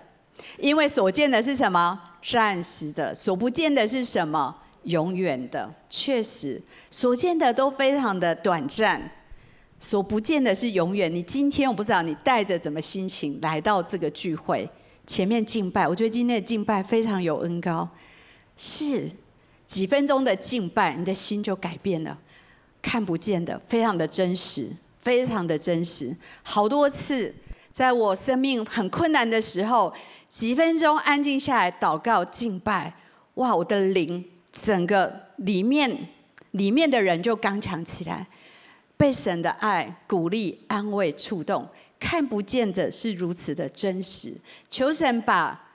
[0.57, 1.99] 因为所见的是什么？
[2.22, 4.55] 暂时的；所不见的是什么？
[4.84, 5.70] 永远的。
[5.89, 8.99] 确实，所见的都非常的短暂，
[9.78, 11.13] 所不见的是永远。
[11.13, 14.67] 你今天我不知道你带着怎么心情来到这个聚会。
[15.10, 17.89] 前面敬拜，我觉得今天的敬拜非常有恩膏，
[18.55, 19.10] 是
[19.66, 22.16] 几分钟的敬拜，你的心就改变了，
[22.80, 24.70] 看不见的，非常的真实，
[25.01, 26.16] 非常的真实。
[26.43, 27.34] 好多次，
[27.74, 29.91] 在我生命很困难的时候，
[30.30, 32.93] 几分钟安静下来祷告敬拜，
[33.34, 36.07] 哇，我的灵整个里面
[36.51, 38.28] 里面的人就刚强起来，
[38.95, 41.68] 被神的爱鼓励、安慰、触动。
[41.99, 44.33] 看不见的是如此的真实，
[44.69, 45.67] 求神把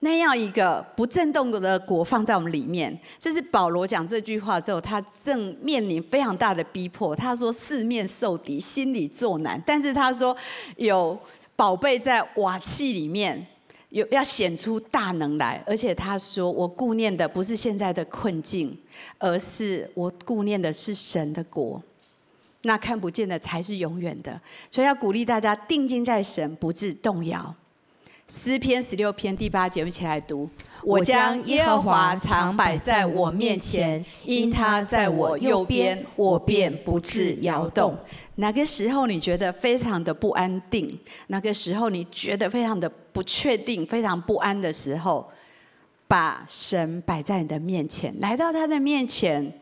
[0.00, 2.96] 那样一个不震动的国放在我们里面。
[3.18, 7.16] 这是保罗讲这句话的时候，他正面临非常大的逼迫。
[7.16, 9.60] 他说四面受敌，心里作难。
[9.66, 10.36] 但是他说
[10.76, 11.18] 有
[11.56, 13.46] 宝贝在瓦器里面，
[13.88, 15.62] 有要显出大能来。
[15.66, 18.78] 而且他说我顾念的不是现在的困境，
[19.18, 21.82] 而是我顾念的是神的国。
[22.64, 24.40] 那看不见的才是永远的，
[24.70, 27.54] 所以要鼓励大家定睛在神，不致动摇。
[28.26, 30.48] 诗篇十六篇第八节，我们一起来读：
[30.82, 37.94] 我将耶和华常摆在我面前，因他在我右边，我便不致摇动。
[38.36, 40.98] 哪个时候你觉得非常的不安定？
[41.26, 45.30] 哪个时候你觉得非常的不确定、非常不安的时候，
[46.08, 49.52] 把神摆在你的面前，来到他的面前。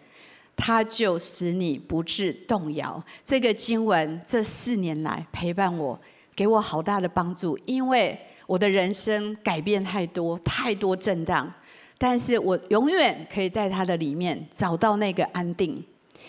[0.57, 3.03] 他就使你不致动摇。
[3.25, 5.99] 这个经文这四年来陪伴我，
[6.37, 7.59] 给我好大的帮助。
[7.65, 11.53] 因为我的人生改变太多，太多震荡，
[11.99, 15.83] 但是我永远可以在他的里面找到那个安定。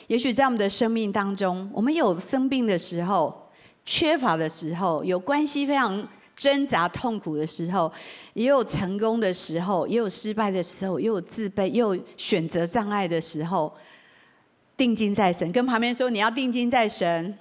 [0.08, 3.50] 也许在我们的生命当中，我们有生病的时候，
[3.86, 6.06] 缺乏的时候，有关系非常
[6.36, 7.92] 挣扎痛苦的时候，
[8.34, 13.72] 也有成功的时候，也有失败的时候，也有自卑，也有选择障碍的时候。
[14.76, 17.38] 定睛在神，跟旁边说，你要定睛在神。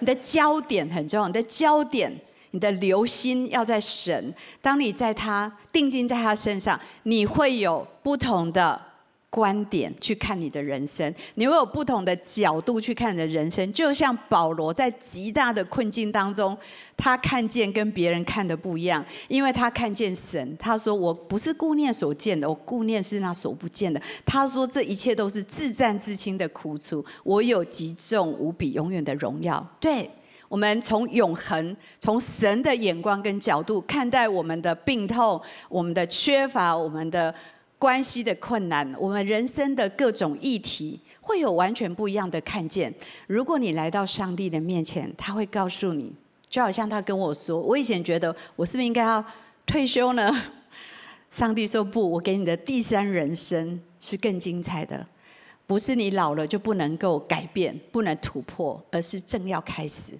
[0.00, 2.12] 你的焦点很重要，你的焦点，
[2.52, 4.34] 你的留心要在神。
[4.62, 8.89] 当你在他定睛在他身上，你会有不同的。
[9.30, 13.72] 观点去看你的人生，你会有不同的角度去看你的人生。
[13.72, 16.58] 就像保罗在极大的困境当中，
[16.96, 20.56] 他看见跟别人看的不一样，因为他看见神。
[20.58, 30.10] 他说：“我不是顾念所见的，我顾念是那所不见的。”他说：“这一切都是自战自轻的苦楚，我有极重无比永远的荣耀。”对
[30.48, 37.32] 我们从永恒、从神的眼光跟角度看待我们的病痛、我们的缺乏、我们的。
[37.80, 42.94] 关系的困难，我们人生的各种议题，会有完全不一样的看见。
[43.26, 46.12] 如果你来到上帝的面前，他会告诉你，
[46.50, 49.24] 就好像他跟我说：“我以前觉得我是不是应该要
[49.64, 50.30] 退休呢？”
[51.32, 55.06] 上帝说：“不，我给你的第三人生是更精彩的，
[55.66, 60.12] 不是你老了就不能够改变、不能突破，而是正要开始，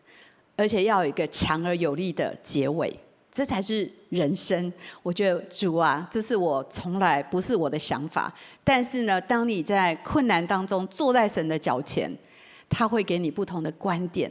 [0.56, 2.90] 而且要有一个强而有力的结尾。”
[3.32, 4.72] 这才是人生。
[5.02, 8.32] 我觉得主啊，这是我从来不是我的想法。
[8.64, 12.10] 但是呢，当你在困难当中坐在神的脚前，
[12.68, 14.30] 他会给你不同的观点。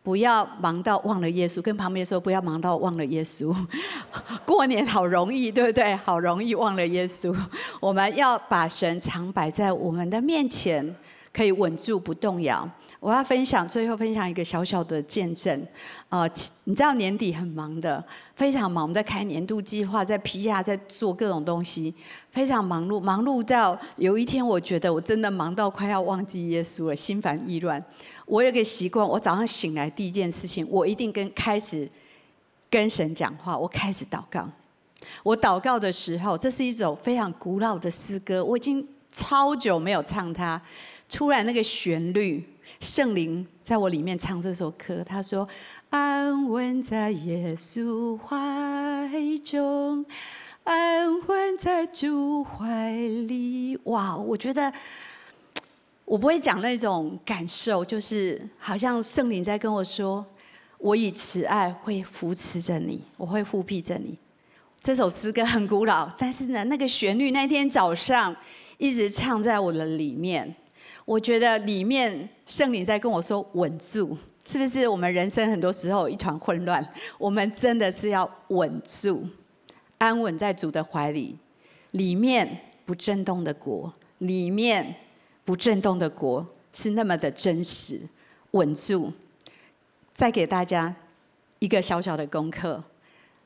[0.00, 3.54] 不要忙到忘了耶稣，跟旁边说不要忙到忘了耶稣。
[4.46, 5.94] 过年好容易，对不对？
[5.96, 7.36] 好容易忘了耶稣。
[7.78, 10.96] 我们要把神常摆在我们的面前，
[11.30, 12.66] 可以稳住不动摇。
[13.00, 15.66] 我要分享，最后分享一个小小的见证。
[16.08, 16.28] 呃，
[16.64, 21.94] 你知道年底很忙的，非常忙，我们在开年度计划，在批下，在做各种东西，
[22.32, 27.82] 非常忙碌，忙碌到有一天，我觉得我真的忙到快要忘记耶稣了，心烦意乱。
[28.26, 31.88] 我有个习惯，我早上醒来第一件事情，我一定跟开始
[32.68, 34.48] 跟神讲话，我开始祷告。
[35.22, 40.60] 我祷告的时候，这是一首非常古老的诗歌，我已经超久没有唱它，
[41.08, 42.44] 突然那个旋律。
[42.80, 45.46] 圣灵在我里面唱这首歌，他说
[45.90, 49.10] ：“安稳在耶稣怀
[49.44, 50.04] 中，
[50.62, 54.72] 安稳在主怀里。”哇，我觉得
[56.04, 60.24] 我不会讲那种感受，就是好像圣灵在跟我说
[60.78, 64.16] ：“我以慈爱会扶持着你，我会护庇着你。”
[64.80, 68.34] 这首诗歌很古老，但是呢，那个旋律那天早上
[68.76, 70.54] 一直唱在我的里面。
[71.08, 74.86] 我觉得里面圣灵在跟我说稳住，是不是？
[74.86, 76.86] 我们人生很多时候一团混乱，
[77.16, 79.26] 我们真的是要稳住，
[79.96, 81.34] 安稳在主的怀里，
[81.92, 82.46] 里面
[82.84, 84.94] 不震动的国，里面
[85.46, 87.98] 不震动的国是那么的真实，
[88.50, 89.10] 稳住。
[90.12, 90.94] 再给大家
[91.58, 92.84] 一个小小的功课，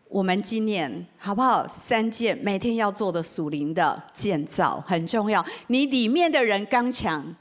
[0.09, 1.69] 我们今年好不好？
[1.69, 7.33] 三件每天要做的属灵的建造很重要，你里面的人刚强。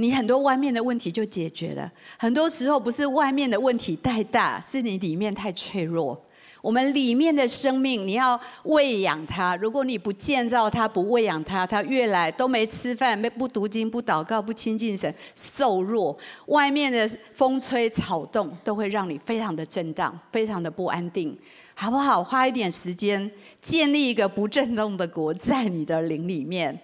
[0.00, 6.16] 你很多外面的问题就解决了，很多时候不是外面的问题太大，是你里面太脆弱。
[6.62, 9.56] 我们里面的生命，你要喂养它。
[9.56, 16.16] 如果你不建造它，不喂养它，它越来都没吃饭，没不读经，不祷告，不亲近神，瘦弱。
[16.46, 21.36] 外面的风吹草动都会让你非常的震荡，非常的不安定，
[21.74, 22.22] 好不好？
[22.22, 23.28] 花一点时间
[23.60, 26.78] 建立一个不震动的国在你的灵里面。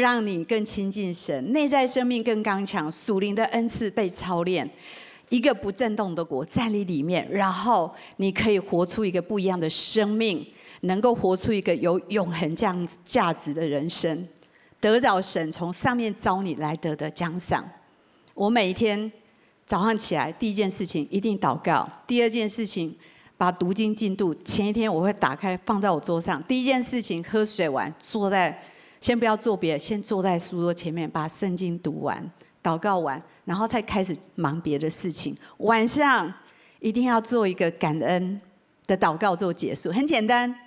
[0.00, 4.68] 让你更亲近神，内在生命更刚强，属灵的恩赐被操练，
[5.28, 10.44] 一个不震动的国在你里面，然后你可以活出一个不一样的生命，
[10.80, 14.26] 能够活出一个有永恒这样价值的人生，
[14.80, 17.64] 得着神从上面召你来得的奖赏。
[18.34, 19.12] 我每一天
[19.64, 22.92] 早上起来第一件事情一定祷告，第二件事情
[23.36, 28.60] 把读经进度前一天我会打开放在我桌上，第一件事情喝水完坐在。
[29.04, 32.32] 先不要做别的，先坐在书桌前面，把圣经读完、
[32.62, 35.36] 祷告完，然后再开始忙别的事情。
[35.58, 36.32] 晚上
[36.80, 38.40] 一定要做一个感恩
[38.86, 40.58] 的祷告做结束，很简单，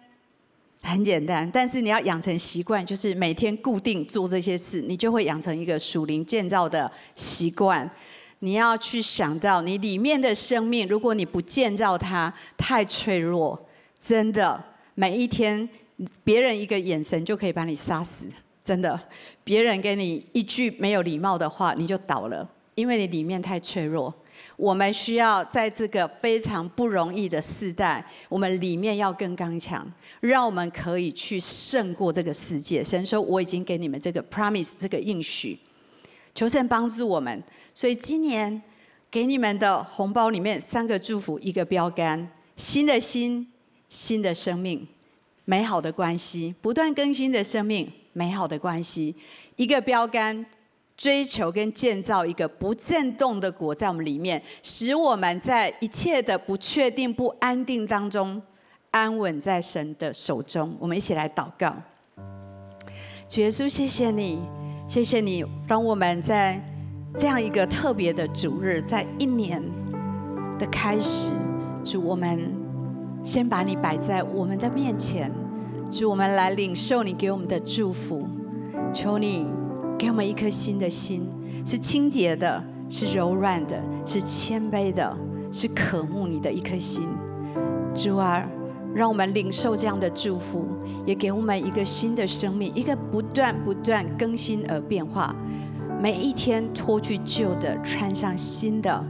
[0.84, 1.50] 很简单。
[1.52, 7.90] 但是你要养成习惯，就是每天固定做这些事，你就会养成一个属灵建造的习惯。
[8.38, 13.60] 你要去想到你里面的生命，如果你不建造它，太脆弱，
[13.98, 14.64] 真的
[14.94, 15.68] 每一天。
[16.24, 18.28] 别人一个眼神就可以把你杀死，
[18.64, 19.00] 真的。
[19.44, 24.14] 别人给你一句没有礼貌的话，你就倒了，因为你里面太脆弱。
[24.56, 32.84] 我们需要在这个非常不容易的时代，我们里面要更刚强，让我们可以去胜过这个世界。
[32.84, 35.58] 神说：“我已经给你们这个 promise，这个应许，
[36.36, 37.44] 求神帮助我们。”
[37.74, 38.62] 所以今年
[39.10, 43.48] 给你们的红包里面三个祝福，一个标杆：新的心，
[43.90, 44.88] 新的生命。
[45.50, 49.16] 美好的关系，不断更新的生命，美好的关系，
[49.56, 50.46] 一个标杆，
[50.98, 58.42] 追求跟建造一个不震动的国在我们里面，使我们在一切的不确定、不安定当中，
[58.92, 60.76] 安稳在神的手中。
[60.82, 61.74] 我们一起来祷告，
[63.30, 64.42] 主耶稣，谢谢你，
[64.90, 66.62] 谢谢你，让我们在
[67.18, 69.64] 这样一个特别的主日，在一年
[70.60, 71.32] 的开始，
[71.86, 72.67] 主我们。
[73.28, 75.30] 先把你摆在我们的面前，
[75.92, 78.26] 主，我们来领受你给我们的祝福。
[78.94, 79.46] 求你
[80.00, 81.30] 给我们一颗新的心，
[81.66, 85.14] 是清洁的，是柔软的，是谦卑的，
[85.52, 87.04] 是渴慕你的一颗心。
[87.94, 88.48] 主啊，
[88.96, 90.66] 让我们领受这样的祝福，
[91.06, 95.36] 也给我们一个新的生命，一个不断不断更新而变化，
[96.02, 99.06] 每一天脱去旧的，穿上新的，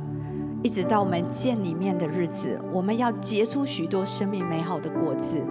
[0.68, 5.41] 一直到我们见里面的日子，我们要结出许多生命美好的果子。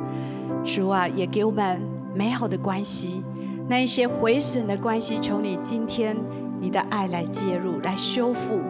[0.63, 1.81] 主啊，也给我们
[2.15, 3.23] 美好的关系，
[3.67, 6.15] 那一些毁损的关系，求你今天
[6.61, 8.61] 你的爱来介入，来修复。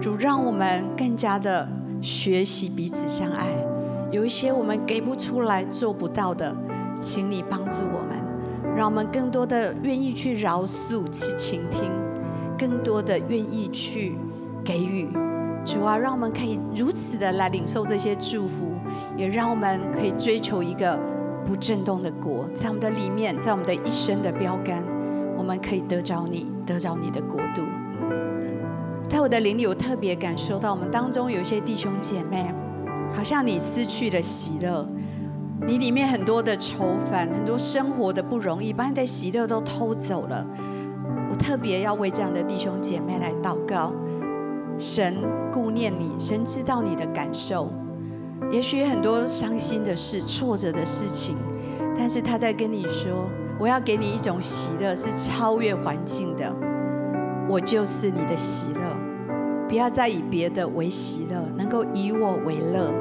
[0.00, 1.68] 主，让我们更加的
[2.00, 3.46] 学习彼此相爱。
[4.10, 6.52] 有一些我们给不出来、做不到的，
[6.98, 11.88] 请你帮助我们，让我们更多的愿意去饶恕、去倾听，
[12.58, 14.16] 更多的愿意去
[14.64, 15.06] 给予。
[15.64, 18.72] 主啊，让我们可以如此的来领受这些祝福，
[19.16, 20.98] 也让我们可以追求一个
[21.46, 24.82] 不震动的国，在我们的里面，在我们的一生的标杆，
[25.36, 27.62] 我们可以得着你，得着你的国度。
[29.08, 32.52] 在我的灵里，我特别感受到，我们当中有一些弟兄姐妹。
[33.14, 34.88] 好像你失去了喜乐，
[35.66, 40.46] 你里面很多的愁烦，很多生活的不容易，把你的喜乐都偷走了。
[41.30, 43.92] 我特别要为这样的弟兄姐妹来祷告，
[44.78, 45.14] 神
[45.52, 47.70] 顾念你，神知道你的感受。
[48.50, 51.36] 也许很多伤心的事、挫折的事情，
[51.96, 56.52] 但是他在跟你说：“我要给你一种喜乐，是超越环境的。
[57.48, 58.80] 我就是你的喜乐。”
[59.68, 62.92] 不要再以别的为喜乐，能够以我为乐。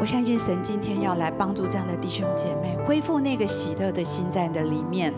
[0.00, 5.12] 我相信神今天要来帮助这样的弟兄姐妹，恢复那个喜乐的心在你的里面。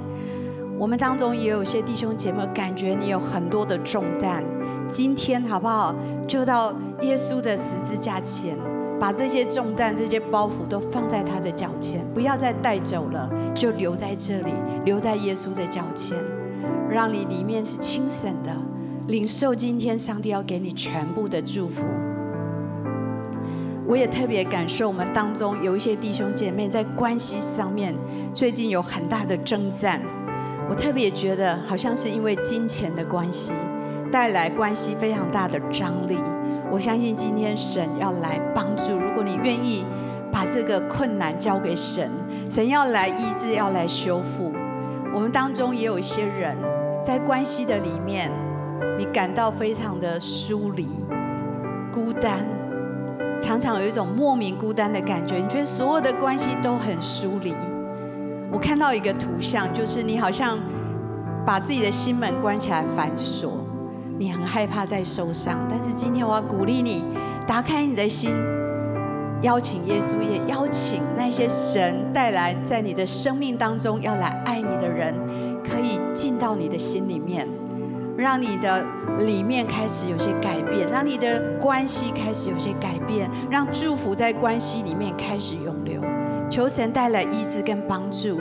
[0.77, 4.43] 我们当中也有些弟兄姐妹，感觉你有很多的重担。
[4.91, 5.95] 今天好不好？
[6.27, 8.57] 就到耶稣的十字架前，
[8.99, 14.53] 把这些重担、这些包袱都放在他的脚前，不要再带走了，就留在这里，
[14.85, 16.19] 留在耶稣的脚前，
[16.91, 18.51] 让你里面是轻省的。
[19.07, 21.85] 领受今天上帝要给你全部的祝福。
[23.87, 27.95] 我也特别感受，我们当中有一些弟兄姐妹在关系上面
[28.33, 30.01] 最近有很大的征战。
[30.69, 33.51] 我特别觉得，好像是因为金钱的关系
[34.11, 36.19] 带来关系非常大的张力。
[36.71, 39.85] 我相信今天神要来帮助，如果你愿意
[40.33, 42.11] 把这个困难交给神，
[42.51, 44.53] 神要来医治，要来修复。
[45.15, 46.57] 我们当中也有一些人
[47.03, 48.31] 在关系的里面。
[48.99, 50.87] 你感到非常的疏离、
[51.91, 52.47] 孤单，
[53.41, 55.37] 常常有一种莫名孤单的感觉。
[55.37, 57.55] 你觉得所有的关系都很疏离。
[58.53, 60.59] 我看到一个图像，就是你好像
[61.47, 63.65] 把自己的心门关起来反锁，
[64.21, 65.67] 你很害怕再受伤。
[65.67, 67.03] 但是今天我要鼓励你，
[67.47, 68.31] 打开你的心，
[69.41, 75.15] 邀请耶稣，也邀请那些神带来在你的生命当中要来爱你的人，
[75.65, 77.49] 可以进到你的心里面。
[78.19, 78.85] 让你的
[79.21, 86.03] 里面开始有些改变，让你的关系开始有些改变，让祝福在关系里面开始涌流。
[86.51, 88.39] 求神带来医治跟帮助。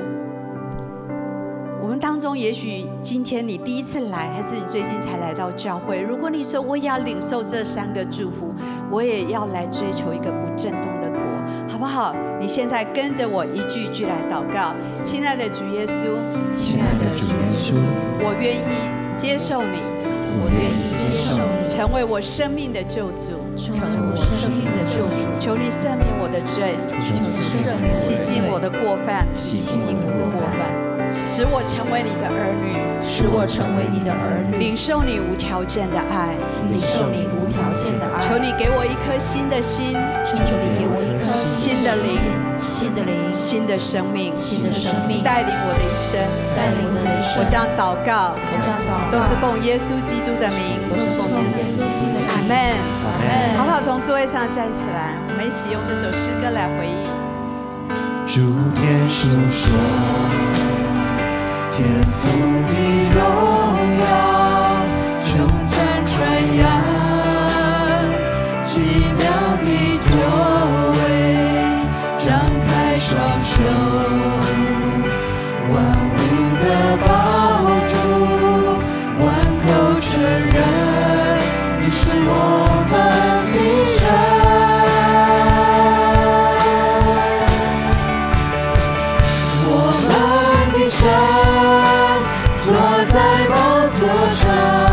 [1.81, 6.01] 我们当中，也许今天你第一次来，还是你最近才来到教会。
[6.01, 8.53] 如果你说我也要领受这三个祝福，
[8.91, 11.19] 我也要来追求一个不震动的国，
[11.69, 12.15] 好不好？
[12.39, 14.75] 你现在跟着我一句一句来祷告。
[15.03, 16.17] 亲爱的主耶稣，
[16.53, 17.81] 亲爱的主耶稣，
[18.21, 18.99] 我愿意。
[19.19, 19.81] 接受你，
[20.39, 25.27] 我愿意接受你，成为我生命的救主，成为我生命的救主。
[25.37, 34.57] 求你赦免我的罪，求你赦免洗净我的过犯，洗净我的过犯，使我成为你的儿女，使我成为你的儿女。
[34.57, 36.35] 领受你无条件的爱，
[36.69, 38.21] 领受你无条件的爱。
[38.21, 39.93] 求你给我一颗新的心，
[40.27, 42.19] 求你给我一颗新的灵。
[42.59, 46.19] 新的灵，新的生命，新的生命，带领我的一生，
[46.51, 47.39] 带领我的一生。
[47.39, 48.35] 我将祷告，
[49.07, 52.27] 都是奉耶稣基督的名，都是奉耶稣基督的名。
[52.27, 52.51] 阿门，
[52.99, 53.55] 阿门。
[53.55, 53.79] 好不好？
[53.79, 57.07] 从座位上站起来，我们一起用这首诗歌来回应。
[58.27, 58.43] 诸
[58.75, 59.71] 天述说，
[61.79, 62.27] 天父
[62.67, 62.73] 的
[63.15, 63.68] 荣
[93.99, 94.88] 多少？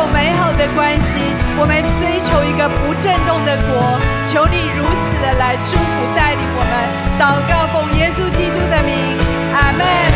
[0.00, 1.20] 有美好的关系，
[1.58, 6.72] 我们追求一个不震动的国，求你如此的来祝福带领我们，
[7.20, 9.18] 祷告奉耶稣基督的名，
[9.52, 10.10] 阿门。